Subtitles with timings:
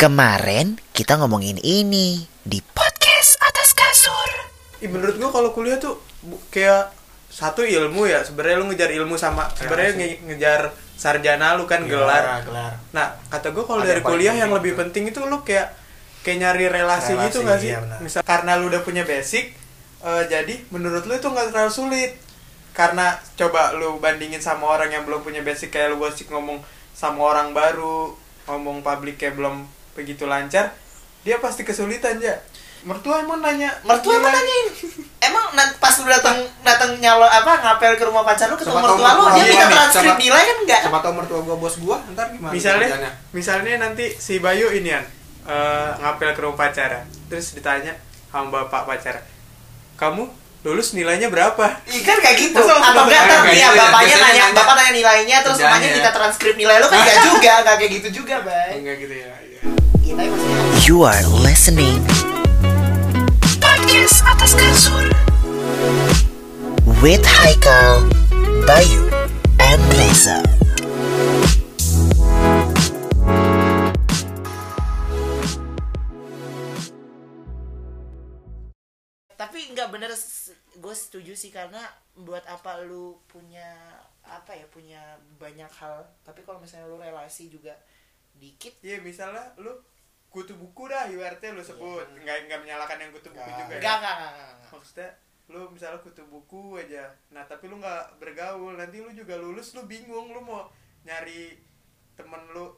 [0.00, 4.30] Kemarin kita ngomongin ini di podcast atas kasur.
[4.80, 6.88] Ih, menurut gua kalau kuliah tuh bu- kayak
[7.28, 12.40] satu ilmu ya sebenarnya lu ngejar ilmu sama sebenarnya nge- ngejar sarjana lu kan gelar.
[12.40, 14.80] gelar Nah, kata gua kalau dari kuliah yang penting lebih tuh.
[14.80, 15.68] penting itu lu kayak
[16.24, 17.68] kayak nyari relasi, Relasi, gitu gak sih?
[17.68, 17.98] iya benar.
[18.00, 19.52] Misal karena lu udah punya basic
[20.00, 22.16] eh, jadi menurut lu itu nggak terlalu sulit.
[22.72, 26.64] Karena coba lu bandingin sama orang yang belum punya basic kayak lu gosip ngomong
[26.96, 28.16] sama orang baru,
[28.48, 30.72] ngomong publik kayak belum begitu lancar,
[31.20, 32.34] dia pasti kesulitan ya.
[32.80, 34.66] Mertua emang nanya mertua emang nanyain
[35.20, 35.44] emang
[35.76, 36.32] pas lu datang
[36.64, 39.66] datang nyalo apa ngapel ke rumah pacar lu ketemu Sama tahu mertua lu dia minta
[39.68, 43.10] transkrip sama- nilai kan enggak siapa tau mertua gua bos gua ntar gimana misalnya kerjanya?
[43.36, 45.04] misalnya nanti si Bayu ini kan
[45.44, 47.92] eh, ngapel ke rumah pacara terus ditanya
[48.26, 49.20] sama bapak pacara
[49.94, 50.24] kamu
[50.60, 52.56] lulus nilainya berapa Iya kan kayak gitu.
[52.56, 55.76] Masa Atau enggak nih ya, bapaknya nanya, nanya bapak nanya nilainya terus kerjanya.
[55.76, 58.80] mamanya minta transkrip nilai lu kan enggak juga, enggak kayak gitu juga, Bay.
[58.80, 59.28] enggak gitu ya
[60.86, 61.98] You are listening.
[63.58, 65.06] Podcast atas kasur.
[67.02, 68.06] With Haikal,
[68.66, 69.10] Bayu,
[69.58, 70.46] and Reza.
[79.40, 80.12] tapi nggak bener
[80.78, 81.80] gue setuju sih karena
[82.12, 83.72] buat apa lu punya
[84.22, 85.00] apa ya punya
[85.40, 86.06] banyak hal.
[86.22, 87.74] Tapi kalau misalnya lu relasi juga
[88.38, 88.74] dikit.
[88.80, 89.72] Iya misalnya lu
[90.30, 92.06] kutu buku dah ibaratnya lu sebut.
[92.22, 93.58] nggak nggak menyalahkan yang kutu buku Nggak.
[93.66, 93.80] juga ya?
[93.82, 94.70] enggak enggak enggak, enggak, enggak.
[94.70, 95.10] maksudnya
[95.50, 97.04] lu misalnya kutu buku aja.
[97.34, 98.78] Nah tapi lu nggak bergaul.
[98.78, 100.30] Nanti lu juga lulus lu bingung.
[100.30, 100.70] Lu mau
[101.02, 101.58] nyari
[102.14, 102.70] temen lu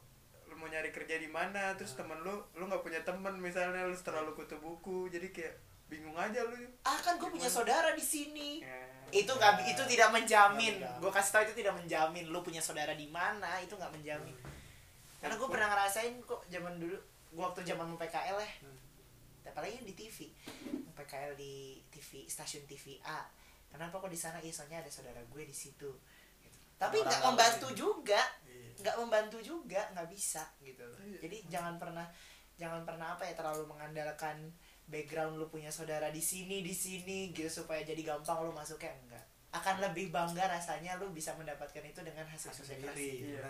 [0.48, 1.76] lu mau nyari kerja di mana.
[1.76, 5.12] Terus temen lu lu nggak punya temen misalnya lu terlalu kutu buku.
[5.12, 5.60] Jadi kayak
[5.92, 6.56] bingung aja lu.
[6.88, 8.64] Ah kan gue punya saudara di sini.
[8.64, 8.88] Ya.
[9.12, 10.80] itu nggak itu tidak menjamin.
[10.80, 11.00] Menjamin.
[11.04, 12.24] gue kasih tau itu tidak menjamin.
[12.32, 14.32] Lu punya saudara di mana itu nggak menjamin
[15.22, 16.98] karena gue pernah ngerasain kok zaman dulu
[17.32, 18.50] gue waktu zaman mau PKL ya.
[19.44, 20.30] Apalagi di TV
[20.82, 23.22] mau PKL di TV stasiun TV A.
[23.68, 24.36] Kenapa kok di sana?
[24.36, 25.88] Iya soalnya ada saudara gue di situ
[26.42, 26.58] Gitu.
[26.76, 28.18] tapi nggak membantu juga.
[28.42, 28.74] Iya.
[28.82, 30.82] nggak membantu juga nggak bisa gitu.
[30.82, 32.02] Loh jadi jangan pernah
[32.58, 34.50] jangan pernah apa ya terlalu mengandalkan
[34.90, 39.24] background lu punya saudara di sini di sini gitu supaya jadi gampang lu masuknya enggak.
[39.54, 43.46] Akan lebih bangga rasanya lu bisa mendapatkan itu dengan hasil sendiri Iya.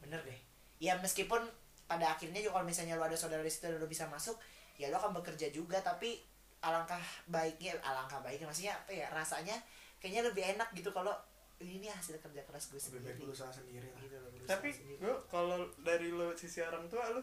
[0.00, 0.40] bener deh
[0.82, 1.40] ya meskipun
[1.84, 4.34] pada akhirnya juga kalau misalnya lu ada saudara di situ dan lu bisa masuk
[4.80, 5.78] ya lu akan bekerja juga.
[5.80, 6.18] Tapi
[6.64, 9.52] alangkah baiknya alangkah baiknya maksudnya apa ya rasanya
[10.00, 11.12] kayaknya lebih enak gitu kalau
[11.60, 14.00] ini hasil kerja keras gue lebih sendiri baik lu usaha sendiri lah.
[14.00, 14.98] Gitu berusaha tapi sendiri.
[15.04, 17.20] lu kalau dari lu sisi orang tua lu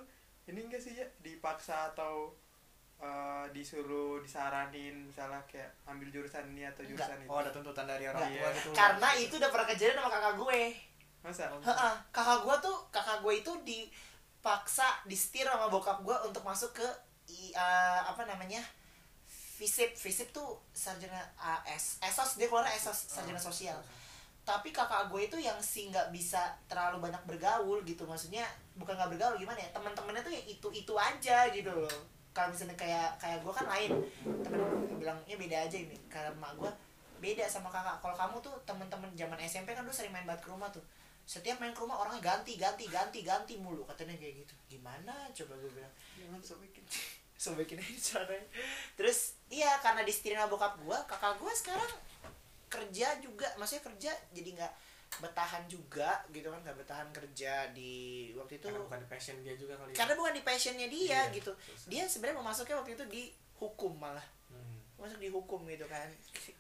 [0.50, 1.06] ini enggak sih ya?
[1.22, 2.34] Dipaksa atau
[2.98, 7.10] eh, disuruh disaranin misalnya kayak ambil jurusan ini atau Enggak.
[7.10, 7.30] jurusan itu.
[7.30, 8.70] oh ada tuntutan dari orang Enggak, tua gitu.
[8.78, 10.62] Karena itu udah pernah kejadian sama kakak gue
[11.24, 11.46] masa?
[11.64, 16.88] Heeh, kakak gue tuh kakak gue itu dipaksa disetir sama bokap gue untuk masuk ke
[17.28, 18.62] i- eh, apa namanya?
[19.58, 23.78] Visip visip tuh sarjana AS esos dia keluar esos sarjana sosial.
[24.42, 28.42] tapi kakak gue itu yang sih nggak bisa terlalu banyak bergaul gitu maksudnya
[28.74, 29.70] bukan nggak bergaul gimana ya?
[29.70, 31.98] Teman-temannya tuh ya itu itu aja gitu loh.
[32.34, 33.92] Kalau misalnya kayak kayak gue kan lain.
[34.42, 34.60] Temen
[34.98, 36.72] bilangnya beda aja ini karena emak gue
[37.22, 38.02] beda sama kakak.
[38.02, 40.82] Kalau kamu tuh teman-teman zaman SMP kan dulu sering main banget ke rumah tuh
[41.32, 43.88] setiap main ke rumah orangnya ganti ganti ganti ganti mulu.
[43.88, 44.54] Katanya kayak gitu.
[44.68, 45.32] Gimana?
[45.32, 45.94] Coba gue bilang.
[46.20, 46.84] Jangan sobekin
[47.44, 48.48] sobekin aja caranya.
[49.00, 51.92] Terus iya karena disetirin bokap gue kakak gue sekarang
[52.68, 53.48] kerja juga.
[53.56, 54.74] Maksudnya kerja jadi nggak
[55.24, 56.60] bertahan juga gitu kan.
[56.68, 57.92] Nggak bertahan kerja di
[58.36, 58.68] waktu itu.
[58.68, 60.04] Karena bukan di passion dia juga kali ya.
[60.04, 61.52] karena bukan di passionnya dia Iya, gitu.
[61.56, 61.88] susah.
[61.88, 63.24] dia sebenarnya mau masuknya waktu itu di
[63.56, 64.28] hukum malah.
[64.52, 64.84] Hmm.
[65.00, 66.12] masuk di hukum gitu kan.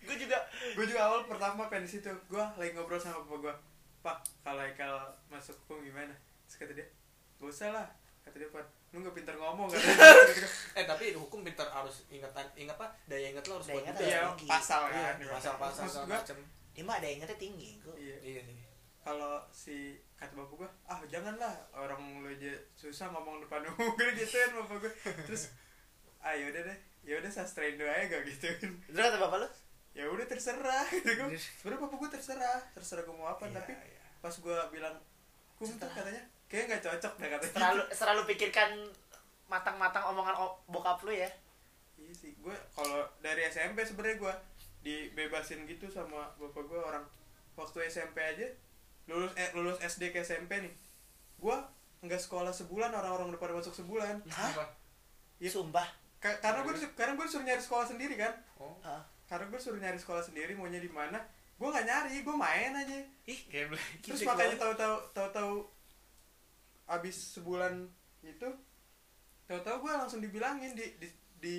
[0.01, 0.39] Gue juga
[0.73, 2.07] gue juga awal pertama pengen di situ.
[2.25, 3.55] Gue lagi ngobrol sama bapak gue
[4.01, 4.93] pak kalau Haikal
[5.27, 6.13] masuk hukum gimana?
[6.45, 6.87] Terus kata dia
[7.37, 7.87] gak usah lah
[8.21, 8.65] kata dia pak.
[8.91, 9.79] Lu gak pintar ngomong kan
[10.77, 13.95] eh tapi hukum pintar harus ingat ingat apa daya ingat lo harus Daya kuat ingat
[13.95, 14.07] juga.
[14.09, 14.49] iya tinggi.
[14.49, 16.37] pasal Iya, kan pasal-pasal Maksud segala gua, macem.
[16.71, 18.15] Dia mah ada yang ingetnya tinggi gue iya.
[18.19, 18.57] Iya sih
[19.01, 19.75] kalau si
[20.13, 23.89] kata bapak gue ah janganlah orang lu aja susah ngomong depan umum.
[23.97, 24.91] Gue gituin bapak gue
[25.25, 25.49] terus
[26.21, 28.77] ah yaudah deh ya udah sastra Indo aja gak gituin.
[28.85, 29.47] Terus kata bapak lu
[29.91, 33.71] ya udah terserah gitu gue sebenarnya bapak gue terserah terserah gue mau apa Iya, tapi
[33.75, 33.99] iya.
[34.17, 34.95] pas gue bilang
[35.55, 37.53] kum tuh katanya kayak nggak cocok deh katanya.
[37.53, 38.69] Selalu selalu pikirkan
[39.45, 41.27] matang-matang omongan o- bokap lu ya.
[41.95, 44.33] Iya sih gue kalau dari SMP sebenarnya gue
[44.81, 47.03] dibebasin gitu sama bapak gue orang.
[47.53, 48.47] Waktu SMP aja
[49.05, 50.73] lulus eh, lulus SD ke SMP nih
[51.37, 51.55] gue
[52.01, 54.23] nggak sekolah sebulan orang-orang udah pada masuk sebulan.
[54.29, 54.71] Hah?
[55.37, 55.49] Iya.
[55.51, 55.85] sumpah.
[56.17, 58.31] Ka- karena gue karena gue suruh nyari sekolah sendiri kan.
[58.55, 58.77] Oh.
[58.79, 59.01] Hah?
[59.31, 61.15] Karena gue suruh nyari sekolah sendiri maunya di mana
[61.55, 65.53] gue nggak nyari gue main aja ih game terus Gila makanya tahu-tahu tahu-tahu
[66.89, 67.87] abis sebulan
[68.21, 68.49] itu
[69.45, 71.07] tahu-tahu gue langsung dibilangin di di,
[71.37, 71.55] di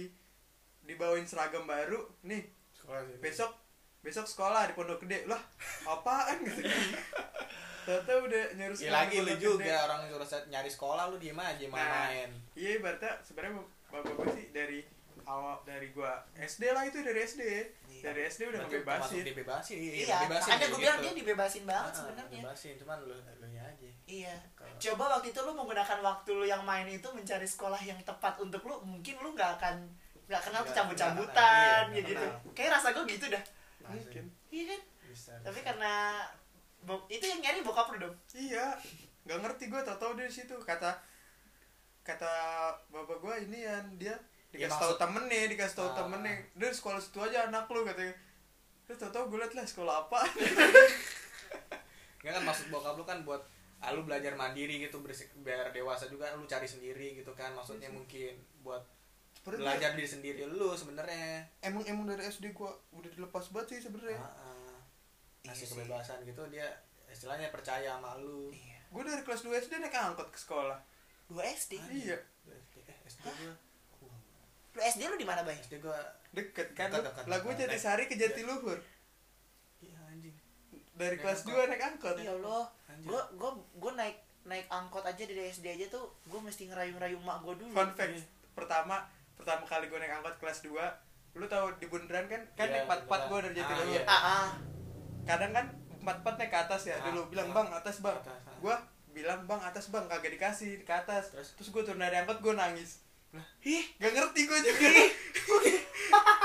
[0.82, 3.18] dibawain seragam baru nih Sekolah sini.
[3.18, 3.52] besok
[4.00, 5.40] besok sekolah di Pondok Gede lah
[5.84, 6.60] apaan gitu
[7.86, 9.78] tahu-tahu udah nyuruh Ya sekolah lagi di lu juga Gede.
[9.80, 12.30] orang suruh nyari sekolah lu diem aja main Nah, main.
[12.52, 14.80] iya ibaratnya sebenarnya bapak gue sih dari
[15.24, 17.42] awal dari gua SD lah itu dari SD
[17.88, 18.02] Iya.
[18.04, 19.22] dari SD udah Berarti ngebebasin.
[19.22, 21.04] dibebasin iya dibebasin makanya kayak gue bilang gitu.
[21.04, 22.30] dia dibebasin banget Ah, sebenarnya.
[22.32, 23.88] dibebasin cuman lu lu nya aja.
[24.04, 24.34] Iya.
[24.52, 28.34] Kalau- coba waktu itu lu menggunakan waktu lu yang main itu mencari sekolah yang tepat
[28.38, 29.76] untuk lu mungkin lu nggak akan
[30.22, 32.24] nggak kenal cabut-cabutan ya kenal, gitu.
[32.54, 33.44] kayak rasa gue gitu dah.
[33.84, 34.24] Mungkin.
[34.48, 34.80] Iya kan?
[35.06, 35.68] Bisa tapi bisa.
[35.68, 35.94] karena
[37.06, 38.16] itu yang nyari bokap lu dong.
[38.32, 38.74] Iya.
[39.22, 40.54] Nggak ngerti gue tau tau dari situ.
[40.58, 40.98] Kata
[42.02, 42.32] kata
[42.90, 44.16] bapak gue ini ya dia
[44.52, 45.96] Ya, dikasih tahu maksud- temennya dikasih tahu Ah.
[45.98, 46.34] temennya.
[46.52, 48.14] Dari sekolah situ aja anak lu katanya.
[48.84, 50.20] Terus tau tau gue liat lah sekolah apa.
[52.18, 53.42] Nggak kan maksud bokap lu kan buat
[53.78, 57.88] ah, lu belajar mandiri gitu bersik- biar dewasa juga lu cari sendiri gitu kan maksudnya
[57.88, 58.78] mungkin buat
[59.42, 64.14] belajar diri sendiri lu sebenarnya emang emang dari SD gue udah dilepas banget sih sebenarnya
[64.16, 64.78] Ah, ah.
[65.40, 65.74] Iya ngasih sih.
[65.74, 66.70] kebebasan gitu dia
[67.08, 68.54] istilahnya percaya sama lu.
[68.54, 68.78] Iya.
[68.88, 70.78] Gue dari kelas 2 SD naik angkot ke sekolah.
[71.26, 72.14] Dua SD iya.
[72.46, 73.54] SD eh SD gua
[74.72, 75.54] lu SD lu di mana bay?
[75.54, 75.96] SD gua
[76.30, 76.88] deket kan?
[76.88, 77.62] Dekat, dekat, lah gue dekat.
[77.62, 78.80] jadi sehari ke Jatiluhur.
[79.78, 80.32] Iya anjing.
[80.94, 81.56] Dari Naik kelas angkot.
[81.58, 82.14] 2 naik angkot.
[82.18, 82.64] Ya Allah.
[82.98, 87.38] Gue gue gue naik naik angkot aja dari SD aja tuh gue mesti ngerayu-ngerayu emak
[87.42, 87.72] gue dulu.
[87.72, 88.24] Fun fact Iya.
[88.52, 88.96] pertama
[89.34, 90.72] pertama kali gue naik angkot kelas 2
[91.34, 92.42] lu tahu di bundaran kan?
[92.54, 93.44] Kan Iya, naik empat empat gue bundaran.
[93.46, 93.92] dari Ah, Jatiluhur.
[93.92, 94.02] iya.
[94.06, 94.48] ah ah.
[95.22, 97.54] Kadang kan empat empat naik ke atas ya Ah, dulu bilang ah.
[97.54, 98.16] bang atas bang.
[98.18, 98.56] Atas, ah.
[98.56, 98.74] gue
[99.12, 100.04] bilang bang atas bang.
[100.06, 101.24] Kagak dikasih ke atas.
[101.30, 101.48] Terus?
[101.54, 103.04] terus, gue turun dari angkot gue nangis
[103.62, 104.88] ih gak ngerti gue juga.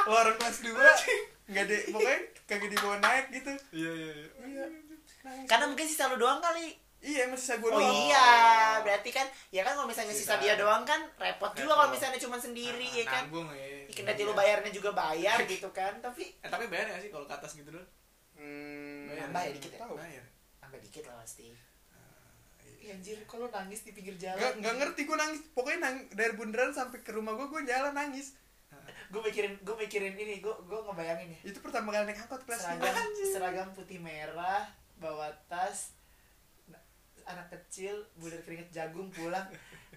[0.04, 0.72] Lo orang kelas 2
[1.48, 3.52] nggak deh pokoknya kagak dibawa naik gitu.
[3.74, 4.28] Iya iya iya.
[4.44, 4.66] Iya.
[5.46, 6.76] Karena mungkin sisa lu doang kali.
[6.98, 7.94] Iya emang sisa gue oh doang.
[8.04, 8.28] iya
[8.82, 10.42] berarti kan ya kan kalau misalnya sisa Sisa.
[10.42, 11.78] dia doang kan repot juga Repot.
[11.78, 13.30] kalau misalnya cuma sendiri ya kan?
[13.30, 17.10] nanggung ya Kendati lu bayarnya juga bayar gitu kan tapi eh tapi bayar gak sih
[17.10, 17.86] kalau ke atas gitu dulu?
[18.34, 19.30] Hmm, Bayar.
[19.30, 19.80] Nambah ya dikit ya?
[19.80, 19.94] tahu.
[19.96, 20.24] bayar.
[20.58, 21.46] Sampai dikit lah pasti
[22.88, 24.40] Ih, anjir kalau nangis di pinggir jalan?
[24.40, 25.40] Nggak, nggak ngerti gue nangis.
[25.52, 28.32] Pokoknya nang, dari bundaran sampai ke rumah gue gue jalan nangis.
[29.12, 31.40] Gue mikirin gue mikirin ini gue gue ngebayangin ya.
[31.52, 34.64] Itu pertama kali naik angkot kelas seragam 5 seragam putih merah
[35.04, 35.96] bawa tas
[36.68, 36.84] na-
[37.28, 39.48] anak kecil budar keringet jagung pulang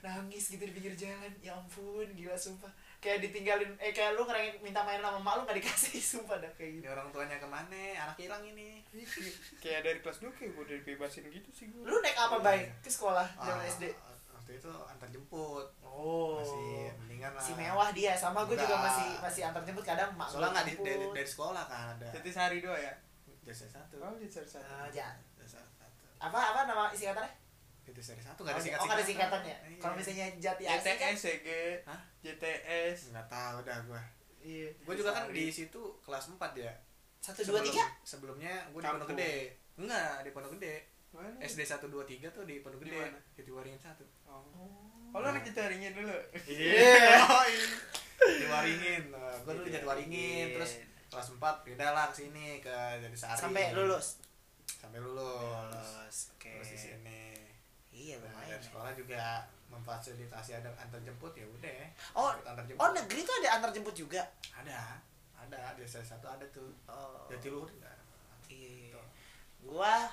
[0.03, 1.31] nangis gitu di pinggir jalan.
[1.43, 2.71] Ya ampun gila sumpah
[3.01, 6.53] kayak ditinggalin eh kayak lu ngerengin minta main sama mak lu gak dikasih sumpah dah
[6.53, 6.87] kayak gitu.
[6.87, 7.81] Orang tuanya ke mana?
[7.97, 8.85] Anak hilang ini.
[9.65, 12.69] Kayak dari kelas 2 kayak gue udah dibebasin gitu sih gue lu naik apa bay?
[12.81, 13.85] Ke sekolah zaman Ah, SD?
[14.31, 15.67] waktu itu antar jemput.
[15.81, 16.37] Oh.
[16.39, 17.41] Masih mendingan lah.
[17.41, 20.75] Si mewah dia sama gue juga masih masih antar jemput kadang mak soalnya nggak di,
[20.83, 22.09] dari, dari sekolah kan ada.
[22.13, 22.93] Jadi sehari dua ya?
[23.41, 23.97] Jasa satu.
[23.97, 24.69] Oh jadi sehari satu.
[24.69, 25.17] Ah, jasa
[25.73, 26.05] satu.
[26.21, 27.33] Apa apa nama singkatannya
[27.91, 29.79] itu seri satu oh nggak ada singkat oh, nggak ada singkatannya Iya.
[29.79, 31.49] kalau misalnya jati kan JTS ya G
[31.85, 32.01] Hah?
[32.21, 34.03] JTS nggak tahu dah gua
[34.41, 35.37] iya gua juga kan Sehari.
[35.37, 36.73] di situ kelas 4 ya
[37.19, 38.89] satu dua tiga sebelumnya gua di.
[38.89, 39.33] Pondok Gede
[39.77, 40.77] enggak di Pondok Gede
[41.11, 41.43] Mana?
[41.43, 43.19] SD 1 2 3 tuh di Pondok Gede mana?
[43.35, 44.47] di Waringin satu oh
[45.11, 46.15] oh lu anak citaringin dulu
[46.47, 47.19] Iya.
[48.21, 49.03] di Waringin.
[49.11, 50.55] Nah, gua dulu jadi Waringin, Iya.
[50.55, 50.73] terus
[51.11, 52.71] kelas 4 pindah lah ke sini ke
[53.01, 53.37] jadi Sari.
[53.37, 54.23] sampai lulus
[54.71, 55.67] Sampai lulus.
[55.69, 56.53] Lulus, oke.
[56.57, 57.21] Terus di sini.
[58.01, 58.59] Iya Nah, lumayan ya.
[58.63, 59.21] sekolah juga
[59.69, 61.85] memfasilitasi ada antar jemput ya udah.
[62.13, 62.81] Oh, Ikut antar jemput.
[62.81, 64.97] oh negeri tuh ada antar jemput juga Ada.
[65.37, 66.71] Ada di salah satu ada tuh.
[66.87, 67.97] oh Jadi luhur enggak.
[68.47, 68.97] iya
[69.61, 70.09] gua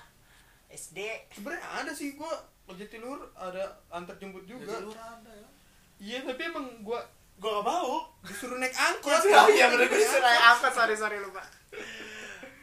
[0.67, 1.00] SD
[1.32, 2.34] sebenarnya ada sih gue
[2.70, 5.48] Jatiluhur ada antar jemput juga Jadi luhur ada ya.
[5.98, 7.00] iya tapi emang gue
[7.38, 7.91] gua gak mau
[8.22, 11.39] disuruh naik angkot oh iya bener gue disuruh naik angkot sorry sorry lupa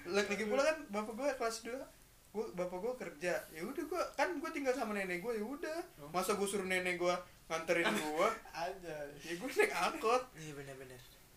[0.07, 1.73] lagi pula kan bapak gue kelas 2
[2.35, 3.33] gue bapak gue kerja.
[3.55, 5.79] Ya udah gue kan gue tinggal sama nenek gue ya udah.
[6.03, 6.11] Oh.
[6.11, 7.15] masa gue suruh nenek gue
[7.47, 8.97] nganterin gue Ada.
[9.23, 10.23] ya gue naik angkot.
[10.35, 10.75] Iya bener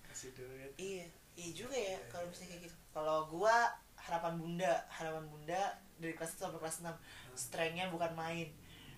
[0.10, 0.74] Kasih duit.
[0.82, 1.06] iya
[1.38, 2.75] iya juga ya kalau misalnya kayak gitu.
[2.89, 3.54] Kalau gua
[3.94, 5.62] harapan bunda harapan bunda
[6.01, 8.50] dari kelas 1 sampai kelas 6 strengthnya bukan main.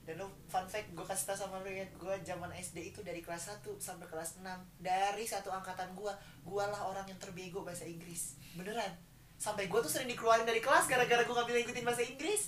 [0.07, 3.19] Dan lu fun fact gue kasih tau sama lu ya gue zaman SD itu dari
[3.19, 4.47] kelas 1 sampai kelas 6
[4.79, 6.15] dari satu angkatan gua
[6.47, 8.39] gua lah orang yang terbego bahasa Inggris.
[8.55, 9.08] Beneran
[9.39, 12.43] sampai gua tuh sering dikeluarin dari kelas gara-gara gua gak bisa ngikutin bahasa Inggris.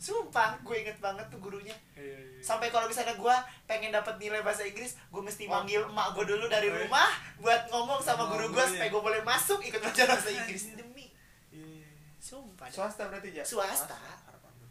[0.00, 1.76] Sumpah gue inget banget tuh gurunya.
[1.92, 2.40] Iya, iya.
[2.40, 5.52] sampai kalau misalnya gue pengen dapat nilai bahasa Inggris gue mesti Oh.
[5.52, 6.88] manggil emak gue dulu dari Oh, iya.
[6.88, 8.70] rumah buat ngomong sama Ngomong guru gue ya.
[8.72, 10.72] supaya gue boleh masuk ikut belajar bahasa Inggris.
[10.72, 11.12] Demi.
[11.52, 11.84] Iya.
[12.16, 13.92] sumpah swasta berarti ya swasta.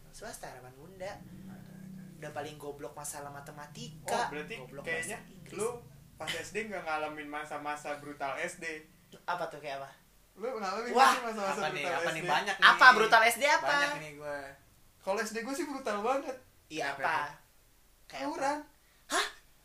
[0.09, 1.13] Swasta harapan bunda
[2.17, 5.21] udah paling goblok masalah oh matematika berarti goblok kayaknya
[5.53, 5.77] lu
[6.17, 8.65] pas SD nggak ngalamin masa-masa brutal SD
[9.23, 9.89] apa tuh kayak apa
[10.39, 11.83] lu ngalamin Wah, sih masa-masa Apa nih?
[11.83, 12.65] brutal Apa SD nih banyak nih?
[12.65, 14.39] apa brutal SD apa Banyak nih gua.
[14.99, 16.35] kalau SD gue sih brutal banget
[16.67, 17.17] iya Apa apa
[18.05, 18.57] kayak apa tawuran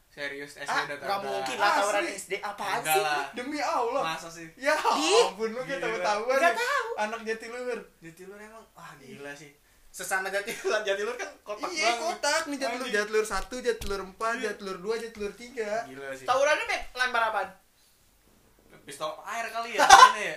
[0.08, 2.02] serius SD ah udah nggak udah- mungkin lah tawuran.
[2.06, 3.24] SD Enggak sih lah.
[3.32, 4.02] Demi Allah.
[4.04, 5.90] masa sih Ya ampun lu kayak Gila.
[5.90, 6.36] tahu-tahuan.
[6.36, 6.60] Nggak ya.
[6.60, 6.88] tahu.
[6.96, 7.80] Anak Jatiluhur.
[7.98, 9.50] Jatiluhur emang wah gila sih
[9.88, 12.90] sesama Jatiluhur Jatiluhur kan kotak Iya banget kotak nih Jatiluhur.
[12.92, 14.42] Jatiluhur satu, Jatiluhur empat, Iya.
[14.48, 15.82] Jatiluhur dua, Jatiluhur tiga.
[15.84, 17.48] gila sih tawurannya mek lempar apaan
[18.82, 20.36] pistol air kali ya ini ya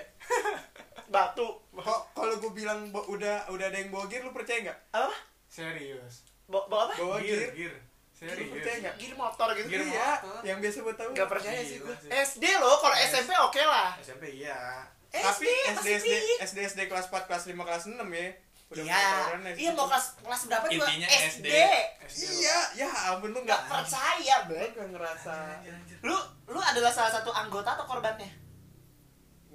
[1.18, 1.48] batu.
[1.74, 4.80] Kok kalau gue bilang bo- udah udah ada yang bawa gear lu percaya nggak?
[4.92, 5.16] apa?
[5.48, 6.26] Serius.
[6.46, 6.94] Bawa bawa apa?
[6.98, 7.52] Bawa gear gear.
[7.54, 7.76] gear.
[8.12, 8.50] Serius.
[8.52, 8.96] percaya nggak?
[8.98, 9.68] gir motor gitu.
[9.68, 10.42] Gear Iya, motor.
[10.44, 11.10] yang biasa buat tahu.
[11.14, 12.10] nggak percaya sih Gila gue sih.
[12.10, 13.90] SD loh kalau SMP oke lah.
[13.98, 14.58] SMP iya.
[15.08, 16.14] Tapi SD SD SD.
[16.44, 18.28] SD SD kelas 4, kelas 5, kelas 6 ya.
[18.68, 19.00] Udah iya.
[19.40, 19.52] ya.
[19.56, 21.48] iya mau kelas kelas berapa juga intinya SD, SD
[22.04, 25.36] SD Iya, ya ampun lu nggak percaya nggak ngerasa.
[26.04, 26.18] Lu
[26.52, 28.28] lu adalah salah satu anggota atau korbannya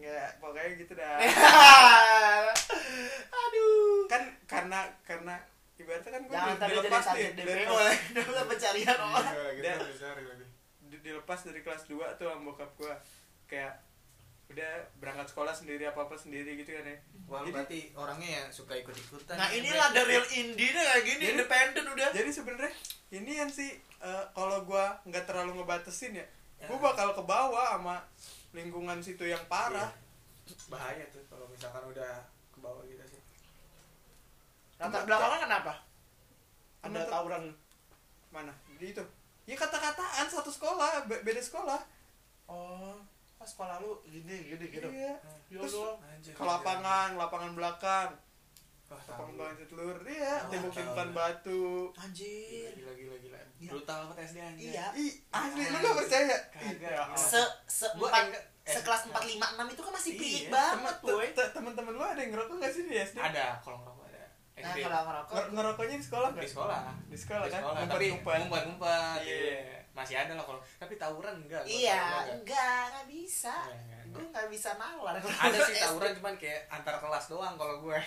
[0.03, 1.15] nggak pokoknya gitu dah.
[3.33, 4.07] aduh.
[4.07, 5.35] Kan karena karena
[5.75, 9.33] ibaratnya kan gue jangan jadi dilepas target nih, DPO dilepas, dalam pencarian orang.
[9.33, 9.67] Gila, gitu
[9.99, 10.51] Dan-
[10.85, 12.93] di- dilepas dari kelas 2 tuh sama bokap gue
[13.47, 13.75] kayak
[14.47, 14.69] udah
[14.99, 16.97] berangkat sekolah sendiri apa apa sendiri gitu kan ya.
[17.25, 19.35] Wah, Jadi- berarti orangnya yang suka ikut-ikutan.
[19.35, 22.09] nah ya, inilah the real indie nih kayak gini Jadi- independen udah.
[22.11, 22.73] Jadi sebenarnya
[23.11, 26.27] ini yang sih eh, kalau gue nggak terlalu ngebatasin ya
[26.59, 26.65] Ya.
[26.65, 27.99] gue bakal ke bawah sama
[28.53, 29.91] lingkungan situ yang parah.
[30.69, 33.21] Bahaya tuh kalau misalkan udah ke bawah gitu sih.
[34.81, 35.73] latar belakangnya kenapa?
[36.83, 37.45] Ada tawuran
[38.35, 38.53] mana?
[38.77, 39.05] Di itu.
[39.47, 41.81] Ya kata-kataan satu sekolah be- beda sekolah.
[42.51, 42.99] Oh
[43.43, 45.19] pas sekolah lu gini gini gitu iya.
[45.51, 45.75] Ya Terus
[46.31, 48.15] ke lapangan lapangan belakang
[48.93, 49.25] Wah, tahu.
[49.33, 51.17] belakang telur iya tembok-tembokan tahu.
[51.17, 51.63] batu
[51.95, 53.41] anjir Gila gila gila.
[53.55, 53.71] Gila.
[53.71, 54.69] Brutal banget SD anjir.
[54.71, 59.23] iya ih asli lu gak percaya Kagak, ya se se empat enggak- eh, sekelas empat
[59.25, 62.71] lima enam itu kan masih Iya, Temen- banget boy temen-temen lu ada yang ngerokok gak
[62.71, 63.17] sih di SD?
[63.17, 64.23] Ada kalau ngerokok ada.
[64.55, 66.43] nah kalau ngerokok Nger- ngerokoknya di sekolah nggak?
[66.43, 66.81] di sekolah.
[67.05, 67.61] Di sekolah Di kan?
[67.61, 67.79] sekolah.
[67.83, 68.39] Tapi Ngumpet-ngumpet.
[68.39, 69.19] ngumpet-ngumpet.
[69.23, 69.39] Iya.
[69.39, 69.79] Iya.
[69.93, 71.63] Masih ada lah kalau tapi tawuran enggak.
[71.65, 72.33] iya tawuran enggak.
[72.35, 74.13] enggak nggak bisa Enggak, enggak, enggak.
[74.15, 77.99] gue nggak bisa nalar Ada sih tawuran cuman kayak antar kelas doang kalau gue.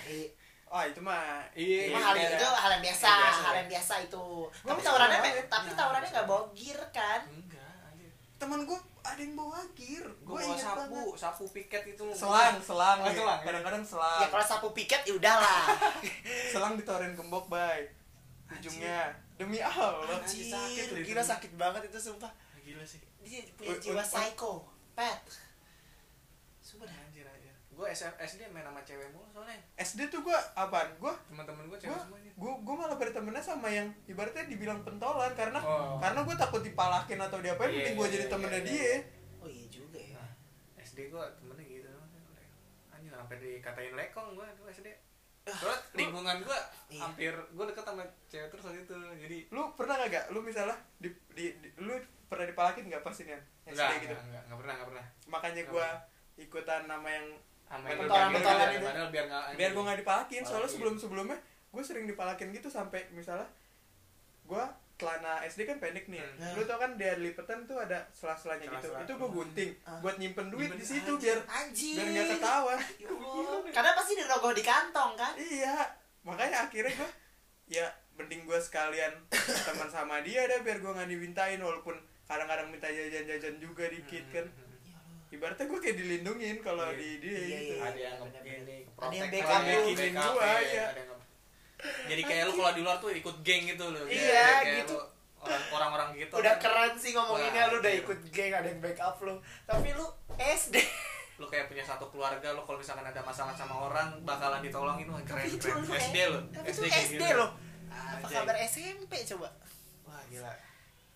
[0.66, 0.74] Iya.
[0.74, 1.80] Oh itu mah Iya.
[1.88, 2.28] Emang hal iya.
[2.32, 3.58] itu hal yang biasa, Hal biasa, hal ya.
[3.62, 4.26] yang biasa itu.
[4.50, 5.46] Gua tapi tawurannya banget.
[5.46, 7.20] tapi Ya, tawurannya nggak bawa gear kan?
[7.24, 8.10] Enggak, anjir.
[8.36, 12.04] temen gue ada yang bawa gear Gue bawa sapu, banget sapu piket itu.
[12.10, 13.14] Selang, selang Oh, ya.
[13.14, 13.46] selang, ya.
[13.46, 15.62] Kadang-kadang Ya selang kalau sapu piket ya udahlah.
[16.52, 17.86] Selang ditorin gembok bay
[18.46, 22.30] Ujungnya Demi Allah Anjir, Anjir, sakit gila sakit banget itu sumpah.
[22.58, 22.98] Gila sih.
[23.20, 25.18] Dia punya jiwa psycho, pet.
[26.60, 26.96] Sumpah dah.
[27.00, 27.56] Anjir anjir.
[27.76, 29.60] Gue SD main sama cewek mulu soalnya.
[29.76, 30.88] SD tuh gue apaan?
[30.96, 32.30] Gue Teman-teman gue cewek gue semuanya.
[32.32, 35.96] gue gue malah bertemannya sama yang ibaratnya dibilang pentolan karena Oh.
[35.98, 38.80] karena gue takut dipalakin atau diapain Iya, mending gue iya, jadi iya, temennya iya, dia
[38.80, 38.96] iya.
[39.38, 40.16] Oh iya juga ya.
[40.16, 40.30] Nah,
[40.78, 41.90] SD gue temennya gitu
[42.90, 44.88] anjir sampai dikatain lekong gue tuh SD
[45.46, 47.00] Soalnya lingkungan gue Iya.
[47.02, 50.74] hampir gue deket sama cewek terus waktu itu jadi lu pernah gak, gak lu misalnya
[50.96, 51.92] di, di, di- lu
[52.26, 53.30] pernah dipalakin gak pas ini
[53.62, 55.88] SD enggak, gitu enggak, enggak, enggak pernah, enggak pernah makanya gue
[56.38, 57.26] ikutan nama yang
[57.66, 59.08] sama Pentolan- itu biar- pentolan biar- padahal
[59.52, 60.72] biar gue gak dipalakin soalnya Palakin.
[60.72, 63.48] sebelum sebelumnya gue sering dipalakin gitu sampai misalnya
[64.44, 64.64] gue
[64.96, 66.56] celana SD kan pendek nih Hmm.
[66.56, 70.00] lu tau kan di lipetan tuh ada sela-selanya gitu itu gue gunting Ah.
[70.00, 71.36] buat nyimpen duit Nyimpen- di situ anjir.
[71.36, 71.94] biar Anjir.
[71.94, 72.78] biar nggak ketahuan
[73.66, 73.72] Ya.
[73.74, 75.32] Karena pasti dirogoh di kantong kan?
[75.36, 75.76] iya
[76.22, 77.10] makanya akhirnya gue
[77.68, 79.12] ya mending gue sekalian
[79.60, 81.92] teman sama dia deh biar gue nggak dimintain walaupun
[82.24, 84.65] kadang-kadang minta jajan-jajan juga dikit kan Ya Allah.
[85.28, 86.96] Ibaratnya gue kayak dilindungin kalau Iya.
[86.96, 87.82] di dia Iya, gitu iya.
[87.82, 89.74] ada yang Ada yang protect, backup ada lu.
[89.76, 90.84] yang backup, Gua, ya, iya.
[90.86, 91.24] ada yang nge-
[92.06, 94.96] jadi kayak lu kalau di luar tuh ikut geng gitu loh Iya, Kayak- kayak gitu.
[94.96, 95.04] lu
[95.38, 98.00] orang- orang-orang gitu Udah keren sih ngomonginnya Wah, lu udah iya.
[98.00, 99.34] ikut geng ada yang backup lu.
[99.62, 100.06] Tapi lu
[100.38, 100.76] SD.
[101.36, 105.20] lu kayak punya satu keluarga lu kalau misalkan ada masalah sama orang bakalan ditolongin wah
[105.20, 106.16] keren keren lu SD
[106.48, 107.36] Tapi itu kayak SD gitu.
[107.36, 107.50] loh.
[107.86, 109.48] Apa kabar SMP coba?
[110.02, 110.48] wah gila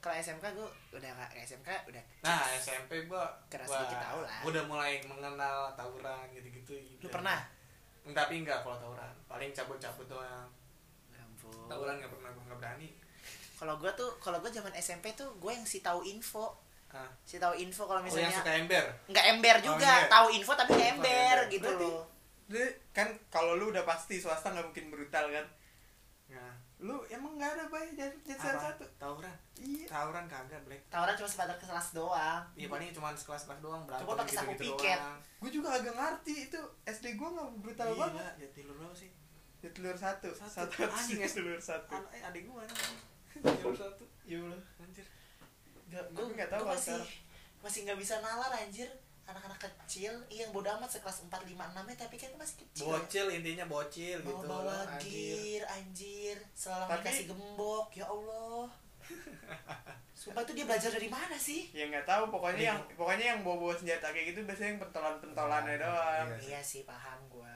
[0.00, 4.38] Kalau SMK gue udah gak SMK udah nah SMP gua Keras wah, sedikit tahu lah.
[4.40, 7.44] gua udah mulai mengenal tawuran gitu-gitu Lu pernah?
[8.10, 10.48] tapi enggak kalau tawuran paling cabut-cabut doang
[11.08, 11.52] Ya ampun.
[11.68, 12.88] tawuran nggak pernah gua nggak berani
[13.54, 16.56] Kalau gue tuh kalau gue zaman SMP tuh gue yang si tahu info.
[16.90, 17.04] ah.
[17.22, 20.08] Si tahu info kalau oh yang misalnya suka ember nggak ember Oh, juga, ember.
[20.08, 21.38] tahu info tapi nggak Oh, ember ember.
[21.50, 22.04] gitu Berarti- loh.
[22.90, 25.46] Kan kalau lu udah pasti swasta nggak mungkin brutal kan
[26.26, 28.72] nah lu emang nggak ada bay jadi jadi apa?
[28.72, 32.40] satu tawuran iya tawuran kagak black Tawuran cuma sebatas kelas doang.
[32.54, 34.98] Iya paling cuma sekelas-kelas doang berantem Coba pakai sapu piket.
[35.36, 39.10] gue juga agak ngerti itu SD gue nggak brutal Iya, banget ya telur berapa sih?
[39.60, 40.72] di telur satu Satu.
[40.72, 42.76] satu Anjing, es- telur satu An eh adik gua nih.
[43.60, 44.04] Telur satu.
[44.22, 45.04] iya lu Anjir.
[45.86, 46.96] Gak, gue gue nggak tahu masih
[47.60, 48.88] masih nggak bisa nalar anjir
[49.30, 52.84] anak-anak kecil iya yang bodoh amat sekelas 4, 5, 6 ya tapi kan masih kecil
[52.86, 54.18] Bocil intinya bocil ya.
[54.18, 54.44] gitu.
[54.44, 55.34] bawa bawa Anjir.
[55.36, 58.66] gear anjir selalu Tapi- dikasih gembok ya Allah
[60.14, 63.56] sumpah itu dia belajar dari mana sih ya nggak tahu pokoknya yang pokoknya yang bawa
[63.58, 66.38] bawa senjata kayak gitu biasanya yang pentolan pentolannya doang Iya.
[66.46, 67.50] iya sih paham gua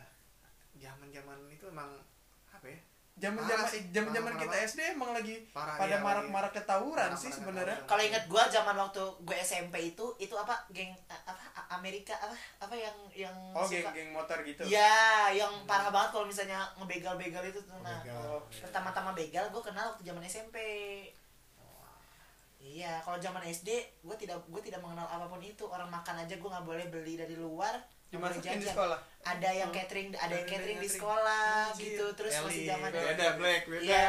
[0.75, 1.93] zaman zaman itu emang
[2.49, 2.81] apa ya
[3.15, 4.67] zaman zaman zaman zaman kita parah.
[4.67, 6.35] SD emang lagi Parah, pada iya, marak lagi.
[6.35, 10.55] marak ketawuran Marak-marak sih sebenarnya kalau ingat gua zaman waktu gue SMP itu itu apa
[10.69, 11.39] geng apa
[11.73, 14.99] Amerika apa apa yang yang oh geng suka- geng motor gitu Ya,
[15.31, 17.79] yang parah banget kalau misalnya ngebegal-begal itu tuh.
[17.81, 18.43] Nah, Begal.
[18.61, 20.59] pertama-tama begal gue kenal waktu zaman SMP.
[22.59, 23.69] Iya, kalau zaman SD
[24.01, 25.63] gue tidak gue tidak mengenal apa pun itu.
[25.65, 27.77] Orang makan aja gue nggak boleh beli dari luar.
[28.17, 28.71] Boleh dimasukin di jajan.
[28.71, 31.83] sekolah Ada yang catering, ada yang catering di sekolah Anjir.
[31.83, 32.07] gitu.
[32.13, 34.09] Terus masih Eli, zaman beda black beda Iya.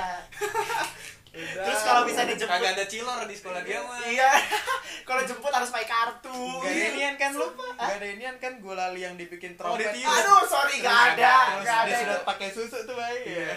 [1.35, 4.31] Terus kalau bisa dijemput kagak ada cilor di sekolah dia mah Iya.
[5.07, 6.31] kalau jemput harus pakai kartu.
[6.31, 6.87] Gak ada Iya.
[6.89, 7.47] inian kan lu?
[7.75, 9.87] Gak ada inian kan gue lali yang dibikin Oh, trompet.
[9.89, 10.15] ditiup.
[10.15, 11.35] Aduh, sorry gak ada.
[11.59, 11.95] Gak ada.
[11.97, 12.15] itu.
[12.23, 13.23] pakai susu tuh baik.
[13.25, 13.47] Iya,